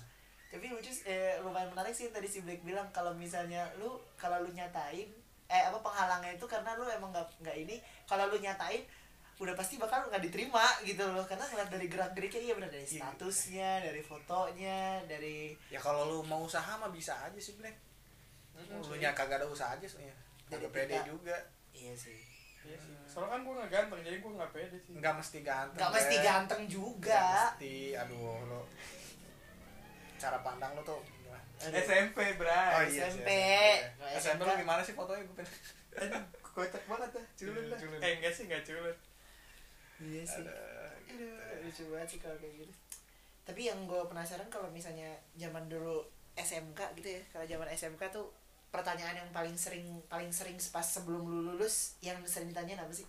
[0.49, 4.51] Tapi lucu eh, lumayan menarik sih tadi si Black bilang kalau misalnya lu kalau lu
[4.51, 5.09] nyatain
[5.47, 8.81] eh apa penghalangnya itu karena lu emang nggak nggak ini kalau lu nyatain
[9.35, 12.85] udah pasti bakal nggak diterima gitu loh karena ngeliat dari gerak geriknya iya benar dari
[12.85, 13.01] Iya.
[13.01, 17.75] statusnya dari fotonya dari ya kalau lu mau usaha mah bisa aja sih Black
[18.71, 20.15] lu nya kagak ada usaha aja soalnya
[20.47, 21.35] Jadi pede juga
[21.73, 22.21] iya sih
[22.63, 22.95] Iya sih.
[23.05, 24.95] Soalnya kan gue gak ganteng, jadi gue gak pede sih.
[24.95, 28.63] nggak mesti ganteng nggak mesti ganteng juga mesti aduh lo
[30.17, 31.03] cara pandang lo tuh.
[31.59, 32.71] SMP, bray.
[32.73, 33.31] Oh, iya, SMP.
[33.99, 34.03] SMP.
[34.17, 37.79] SMP lo gimana sih fotonya gue pengen kocak banget dah, culun Iya, dah.
[37.81, 37.99] culun.
[37.99, 38.95] Eh, enggak sih, enggak culun.
[40.01, 40.55] Iya sih Aduh,
[41.05, 41.25] gitu.
[41.29, 42.73] Aduh, lucu banget sih kalau kayak gitu.
[43.43, 46.01] Tapi yang gue penasaran kalau misalnya zaman dulu
[46.39, 48.31] SMK gitu ya, kalau zaman SMK tuh
[48.73, 53.05] pertanyaan yang paling sering paling sering pas sebelum lu lulus yang sering ditanyain apa sih?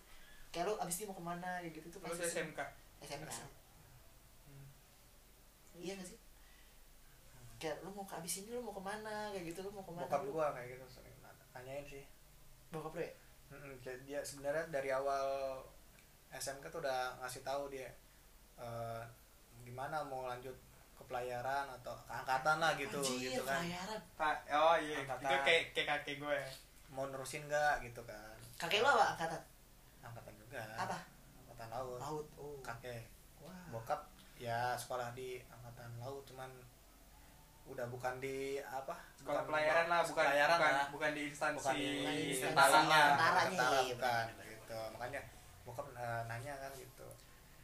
[0.52, 2.60] Kayak lu abis ini mau ke mana kayak gitu tuh pasti SMK.
[3.08, 3.32] SMK.
[3.32, 4.66] Hmm.
[5.80, 6.20] Iya gak sih?
[7.62, 9.94] Kayak lu mau ke abis ini lu mau ke mana kayak gitu lu mau ke
[9.96, 10.04] mana?
[10.10, 11.16] bokap gua kayak gitu sering
[11.54, 12.04] nanyain sih
[12.74, 13.14] Bokap lu ya?
[13.54, 15.62] Mm-mm, kayak dia sebenarnya dari awal
[16.34, 17.88] SMK tuh udah ngasih tahu dia
[18.56, 19.02] eh,
[19.62, 20.54] gimana mau lanjut
[20.94, 24.00] ke pelayaran atau ke angkatan lah gitu Anjir, gitu kan pelayaran.
[24.14, 25.24] Pak, oh iya, Angkatan.
[25.24, 26.40] itu kayak kayak kakek gue.
[26.90, 29.42] mau nerusin nggak gitu kan Kakek lu apa angkatan?
[30.00, 30.98] angkatan juga Apa?
[31.40, 32.26] angkatan laut Laut.
[32.36, 32.58] Oh.
[32.62, 33.66] kakek Wah.
[33.72, 34.02] bokap
[34.36, 36.50] ya sekolah di angkatan laut cuman
[37.64, 41.58] udah bukan di apa Sekolah pelayaran lah, bukan pelayaran bukan, lah bukan di instansi.
[41.58, 42.44] bukan di Bukan instansi.
[42.46, 45.22] tentaranya Tentaranya, tentara iya, bukan gitu makanya
[45.64, 47.08] bokap eh, nanya kan gitu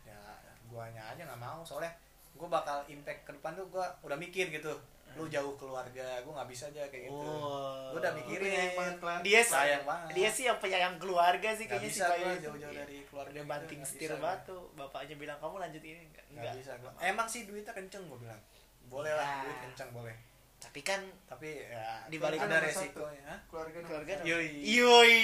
[0.04, 0.18] ya
[0.66, 1.92] guanya aja nggak mau soalnya
[2.32, 4.72] gua bakal impact ke depan tuh gua udah mikir gitu
[5.12, 7.90] lu jauh keluarga gua nggak bisa aja kayak gitu Oh.
[7.90, 8.72] gua udah mikirin
[9.02, 9.22] banget.
[9.22, 12.32] Dia sih- sayang banget Dia sih yang penyayang keluarga sih kayaknya bisa si Bayu gua
[12.32, 12.44] itu.
[12.46, 12.80] jauh-jauh Iya.
[12.80, 14.48] dari keluarga Dia gitu, banting nggak setir banget gua.
[14.48, 14.62] tuh.
[14.76, 16.26] Bapaknya bilang kamu lanjut ini enggak?
[16.32, 18.42] nggak bisa gua emang sih duitnya kenceng gua bilang
[18.86, 19.18] boleh Ya.
[19.18, 20.16] lah duit kenceng boleh
[20.60, 25.18] tapi kan tapi ya dibalik ada resikonya keluarga keluarga yoi yoi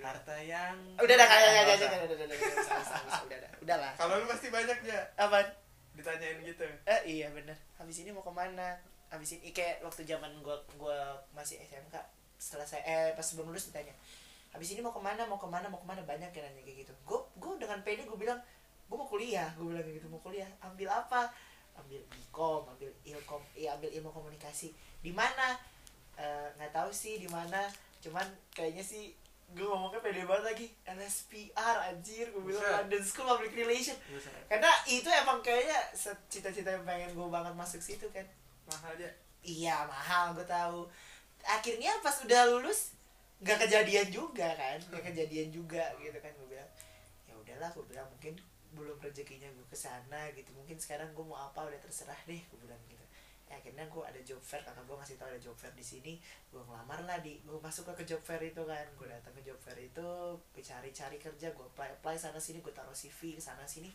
[0.00, 2.36] harta yang udah dah kayak kayak kayak udah udah
[3.28, 5.44] udah udah lah kalau lu pasti banyak ya apa
[5.92, 8.80] ditanyain gitu eh iya bener habis ini mau ke mana
[9.12, 10.96] habis ini kayak waktu zaman gua gua
[11.36, 11.96] masih SMK
[12.38, 13.92] selesai eh pas sebelum lulus ditanya
[14.54, 16.86] habis ini mau ke mana mau ke mana mau ke mana banyak yang nanya kayak
[16.86, 18.40] gitu gua gua dengan pede gua bilang
[18.88, 21.28] gua mau kuliah gua bilang kayak gitu mau kuliah ambil apa
[21.78, 24.74] ambil ikom ambil ilkom iya ambil ilmu komunikasi.
[25.02, 25.54] Di mana?
[26.18, 27.70] Eh, nggak tahu sih di mana.
[28.02, 29.14] Cuman kayaknya sih
[29.48, 30.66] gue ngomongnya pede banget lagi.
[30.84, 32.28] LSPR anjir.
[32.34, 32.84] Gue bilang.
[32.84, 33.96] London School Public Relation
[34.50, 35.78] karena itu emang kayaknya
[36.28, 38.26] cita-cita yang pengen gue banget masuk situ kan.
[38.68, 39.10] Mahal ya
[39.46, 40.84] iya mahal gue tahu.
[41.46, 42.92] Akhirnya pas udah lulus
[43.40, 44.78] nggak kejadian juga kan.
[44.90, 46.70] Nggak kejadian juga gitu kan gue bilang.
[47.30, 48.34] Ya udahlah gue bilang mungkin
[48.78, 50.54] belum rezekinya gue ke sana gitu.
[50.54, 53.02] Mungkin sekarang gue mau apa udah terserah deh gue bilang gitu.
[53.48, 56.22] Ya, akhirnya gue ada job fair kakak gue ngasih tau ada job fair di sini.
[56.54, 58.86] Gue ngelamar lah di gue masuk ke job fair itu kan.
[58.94, 60.08] Gue datang ke job fair itu
[60.38, 63.90] gue cari-cari kerja gue apply apply sana sini gue taruh cv ke sana sini.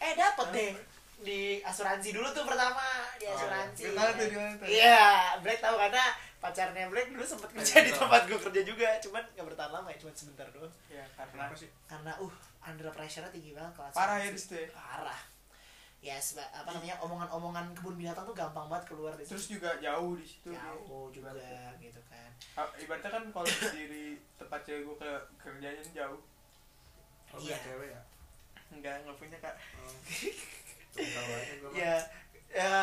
[0.00, 0.72] Eh dapet deh
[1.20, 2.80] di asuransi dulu tuh pertama
[3.14, 3.82] di Oh, asuransi.
[3.82, 4.66] di mana tuh, di mana tuh?
[4.66, 5.04] iya
[5.38, 6.04] Black tahu karena
[6.36, 8.00] pacarnya Black dulu sempat kerja di tahu.
[8.02, 10.72] tempat gue kerja juga cuman gak bertahan lama ya cuman sebentar doang.
[10.88, 11.68] Ya karena kenapa sih?
[11.84, 14.68] karena uh under pressure tinggi banget kelas parah ya di situ ya?
[14.70, 15.20] Parah.
[16.00, 19.60] Ya seba- apa namanya omongan-omongan kebun binatang tuh gampang banget keluar di terus situ.
[19.60, 21.36] juga jauh di situ jauh juga
[21.76, 22.30] gitu kan.
[22.56, 26.20] Ah, ibaratnya kan kalau dari tempat cewek gue ke kerjanya jauh.
[27.30, 27.60] Oh, Iya.
[27.60, 28.00] cewek ya?
[28.70, 29.52] Enggak nggak punya kak.
[29.76, 29.92] Oh.
[30.96, 31.94] Aja ya
[32.50, 32.74] ya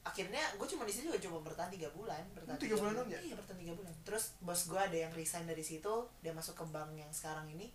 [0.00, 3.20] akhirnya gue cuma di situ juga cuma bertahan tiga bulan bertahan tiga bulan ya?
[3.20, 3.92] iya bertahan tiga bulan.
[4.04, 5.92] Terus bos gue ada yang resign dari situ
[6.24, 7.68] dia masuk ke bank yang sekarang ini.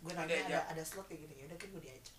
[0.00, 2.16] Gue nanya ada ada slot kayak gitu ya udah kan gue diajak.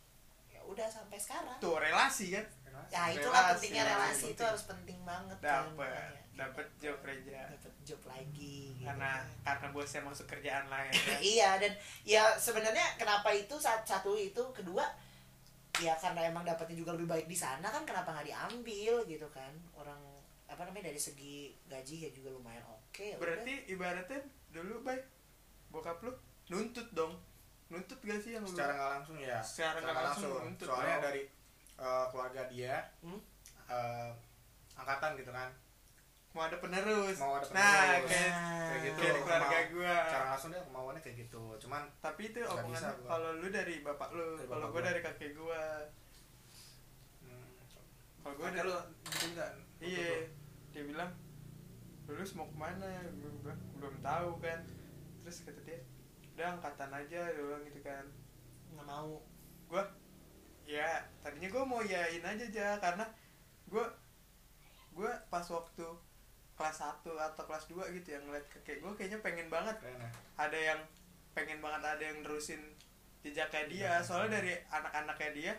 [0.50, 1.58] Ya udah sampai sekarang.
[1.58, 2.46] Tuh relasi kan?
[2.94, 3.98] Ya itulah Relasi, pentingnya relasi.
[3.98, 4.48] Relasi itu penting.
[4.48, 6.22] harus penting banget kan, dapet makanya.
[6.38, 9.26] dapet job kerja dapet job lagi gitu karena kan.
[9.42, 11.18] karena bosnya masuk kerjaan lain kan?
[11.18, 11.74] Iya dan
[12.06, 14.86] ya sebenarnya kenapa itu saat satu itu kedua
[15.80, 19.50] ya karena emang dapatnya juga lebih baik di sana kan kenapa nggak diambil gitu kan
[19.74, 20.00] orang
[20.46, 23.20] apa namanya dari segi gaji ya juga lumayan oke ya udah.
[23.20, 24.20] berarti ibaratnya
[24.50, 25.04] dulu baik
[25.70, 26.12] bokap lu
[26.48, 27.14] nuntut dong
[27.68, 31.06] nuntut gak sih yang lu secara nggak langsung ya Secara nggak langsung nuntut soalnya dong.
[31.06, 31.22] dari
[31.78, 33.20] eh, keluarga dia Hmm?
[33.68, 34.12] eh,
[34.74, 35.52] angkatan gitu kan
[36.38, 37.18] mau ada penerus.
[37.18, 38.10] Mau ada nah penerus.
[38.14, 39.96] kayak Nah, kayak gitu kayak di keluarga gua.
[40.06, 41.44] secara langsung dia kemauannya kayak gitu.
[41.66, 44.82] Cuman tapi itu omongan kalau lu dari bapak lu kalau gua.
[44.86, 45.66] dari kakek gua.
[47.26, 47.50] Hmm,
[48.22, 48.78] kalau ada dari lu
[49.10, 50.30] gitu enggak iya
[50.74, 51.10] dia bilang
[52.06, 54.62] lulus mau ke mana gue bilang belum tahu kan.
[55.26, 55.82] Terus kata dia
[56.38, 58.06] udah angkatan aja dia bilang gitu kan.
[58.78, 59.26] Nggak mau.
[59.66, 59.84] Gue
[60.70, 63.10] ya tadinya gue mau yain aja aja karena
[63.66, 63.86] gue
[64.94, 65.88] gue pas waktu
[66.58, 69.78] kelas 1 atau kelas 2 gitu yang ngeliat kakek gue kayaknya pengen banget.
[69.78, 70.10] Keren ya.
[70.42, 70.80] Ada yang
[71.38, 72.62] pengen banget ada yang nerusin
[73.22, 73.92] jejaknya dia.
[74.02, 75.54] Soalnya dari anak-anaknya dia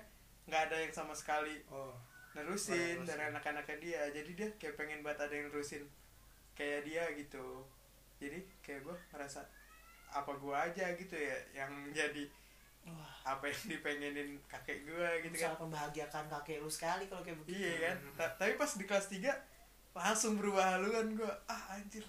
[0.50, 1.94] nggak ada yang sama sekali oh.
[2.34, 4.02] nerusin dari anak-anaknya dia.
[4.10, 5.86] Jadi dia kayak pengen banget ada yang nerusin
[6.58, 7.62] kayak dia gitu.
[8.18, 9.46] Jadi kayak gue ngerasa
[10.10, 12.24] apa gue aja gitu ya yang jadi
[12.88, 13.36] wah.
[13.36, 15.52] apa yang dipengenin kakek gue gitu kan.
[15.52, 17.62] sangat membahagiakan kakek lu sekali kalau kayak begitu.
[17.62, 17.96] Iya kan?
[18.18, 19.57] Ta- tapi pas di kelas 3
[19.98, 22.06] langsung berubah haluan gue ah anjir.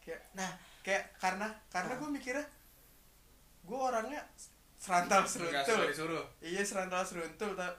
[0.00, 0.50] Kayak nah
[0.82, 2.46] kayak karena karena gue mikirnya
[3.62, 4.18] gue orangnya
[4.74, 6.24] serantal Enggak seruntul disuruh.
[6.40, 7.78] Iya serantal seruntul ta-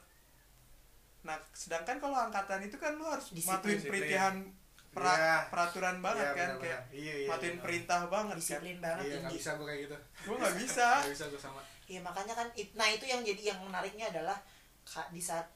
[1.24, 4.36] nah sedangkan kalau angkatan itu kan lu harus Disiplin, matuin peritihan
[4.92, 5.36] pra- Iya.
[5.48, 6.64] peraturan banget Iya, kan benar-benar.
[6.64, 7.64] kayak iya iya matuin iya.
[7.64, 8.40] perintah banget kan.
[8.40, 9.98] Disiplin banget iya tinggi bisa gua kayak gitu.
[10.28, 10.88] Gue nggak bisa.
[11.00, 11.62] Nggak bisa gua sama.
[11.84, 14.38] Iya makanya kan nah itu yang jadi yang menariknya adalah
[15.10, 15.48] di saat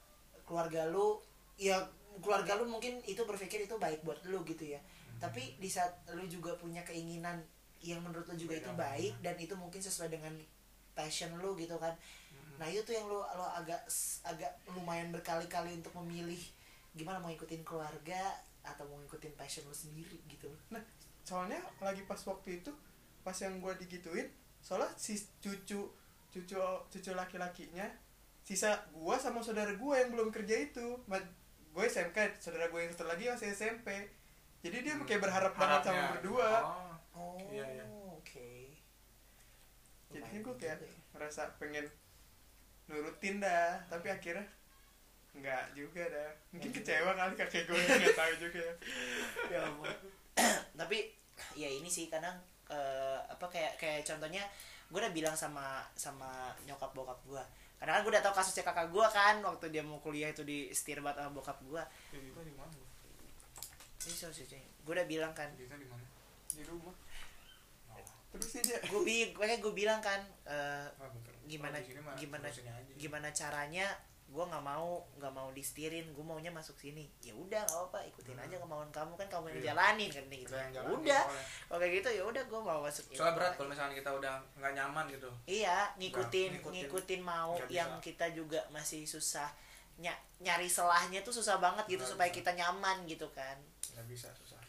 [0.43, 1.19] keluarga lu
[1.55, 1.75] ya
[2.21, 4.81] keluarga lu mungkin itu berpikir itu baik buat lu gitu ya.
[5.17, 7.41] Tapi di saat lu juga punya keinginan
[7.81, 8.89] yang menurut lu juga itu Beda.
[8.89, 10.33] baik dan itu mungkin sesuai dengan
[10.97, 11.93] passion lu gitu kan.
[12.57, 13.85] Nah, itu tuh yang lu lu agak
[14.25, 16.41] agak lumayan berkali-kali untuk memilih
[16.97, 18.33] gimana mau ikutin keluarga
[18.65, 20.49] atau mau ikutin passion lu sendiri gitu.
[20.73, 20.81] nah
[21.23, 22.73] soalnya lagi pas waktu itu
[23.21, 24.27] pas yang gue digituin
[24.59, 25.85] soalnya si cucu
[26.33, 26.57] cucu
[26.91, 27.85] cucu laki-lakinya
[28.47, 30.99] sisa gua sama saudara gua yang belum kerja itu
[31.77, 33.87] gue SMK saudara gue yang satu lagi masih SMP
[34.59, 37.85] jadi dia kayak berharap banget sama berdua oh Oh, Iya, iya.
[38.07, 38.49] oke.
[40.07, 40.97] jadinya Lumayan gue kayak juga ya.
[41.57, 41.85] pengen
[42.87, 44.45] nurutin dah tapi akhirnya
[45.33, 46.77] nggak juga dah mungkin juga.
[46.79, 48.73] kecewa kali kakek gue nggak tahu juga ya
[49.53, 49.89] ya ampun.
[50.81, 50.97] tapi
[51.53, 52.37] ya ini sih kadang
[52.69, 54.45] eh, apa kayak kayak contohnya
[54.87, 57.43] gue udah bilang sama sama nyokap bokap gue
[57.77, 60.69] karena kan gue udah tau kasusnya kakak gue kan waktu dia mau kuliah itu di
[60.73, 64.13] setir banget sama bokap gue gitu di mana ini
[64.81, 66.05] gue udah bilang kan di mana?
[66.51, 66.95] di rumah
[67.87, 68.03] Oh.
[68.35, 71.33] terus aja gue bi gue bilang kan eh, betul.
[71.47, 72.13] gimana gimana
[72.99, 73.87] gimana caranya
[74.27, 78.35] gue nggak mau nggak mau disetirin gue maunya masuk sini ya udah nggak apa ikutin
[78.35, 78.43] Hmm.
[78.43, 79.67] aja kemauan kamu kan kamu yang Iya.
[79.71, 81.23] jalanin kan gitu yang jalanin, udah
[81.63, 84.73] kalau kayak gitu ya udah gue mau masuk Soalnya berat kalau misalnya kita udah nggak
[84.73, 85.29] nyaman gitu.
[85.45, 86.81] iya ngikutin Nggak, ngikutin.
[86.83, 88.03] ngikutin mau Nggak yang bisa.
[88.03, 89.47] kita juga masih susah
[89.97, 92.37] ny- nyari selahnya tuh susah banget gitu Nggak supaya bisa.
[92.37, 93.57] kita nyaman gitu kan
[93.95, 94.59] Nggak bisa susah.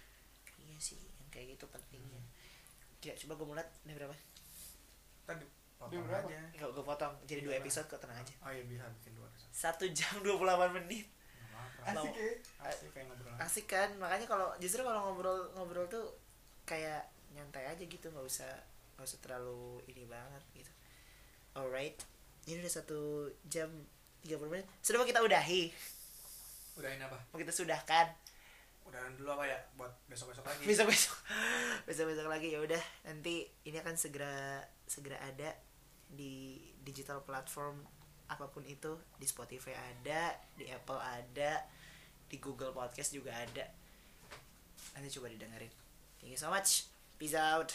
[0.57, 2.23] iya sih yang kayak gitu pentingnya
[3.01, 4.15] ya coba gue mulai ini berapa
[5.25, 5.45] Tadi
[5.77, 6.27] potong berapa?
[6.27, 6.41] aja.
[6.53, 7.63] Gak gue potong jadi dua Gimana?
[7.63, 9.28] episode kok tenang aja Oh iya bisa bikin dua.
[9.59, 11.11] Satu jam 28 menit.
[11.83, 12.31] Asik ya.
[12.71, 13.35] Asik kayak ngobrol.
[13.43, 13.91] asik kan?
[13.99, 16.15] Makanya kalau justru kalau ngobrol ngobrol tuh
[16.63, 18.07] kayak nyantai aja gitu.
[18.15, 18.53] Nggak usah
[18.95, 20.71] nggak usah terlalu ini banget gitu.
[21.59, 21.99] Alright.
[22.47, 23.67] Ini udah satu jam
[24.23, 24.67] 30 menit.
[24.79, 25.75] Sudah mau kita udahi?
[26.79, 27.19] Udahin apa?
[27.35, 28.15] mau kita sudahkan?
[28.87, 29.59] Udahan dulu apa ya?
[29.75, 30.63] Buat besok-besok lagi.
[30.71, 31.19] besok besok
[31.83, 32.55] besok besok lagi.
[32.55, 32.83] Ya udah.
[33.11, 35.51] Nanti ini akan segera segera ada
[36.07, 37.98] di digital platform
[38.29, 41.65] apa pun itu di Spotify ada di Apple ada
[42.29, 43.65] di Google Podcast juga ada.
[44.93, 45.73] Nanti coba didengerin.
[46.21, 46.85] Thank you so much.
[47.17, 47.73] Peace out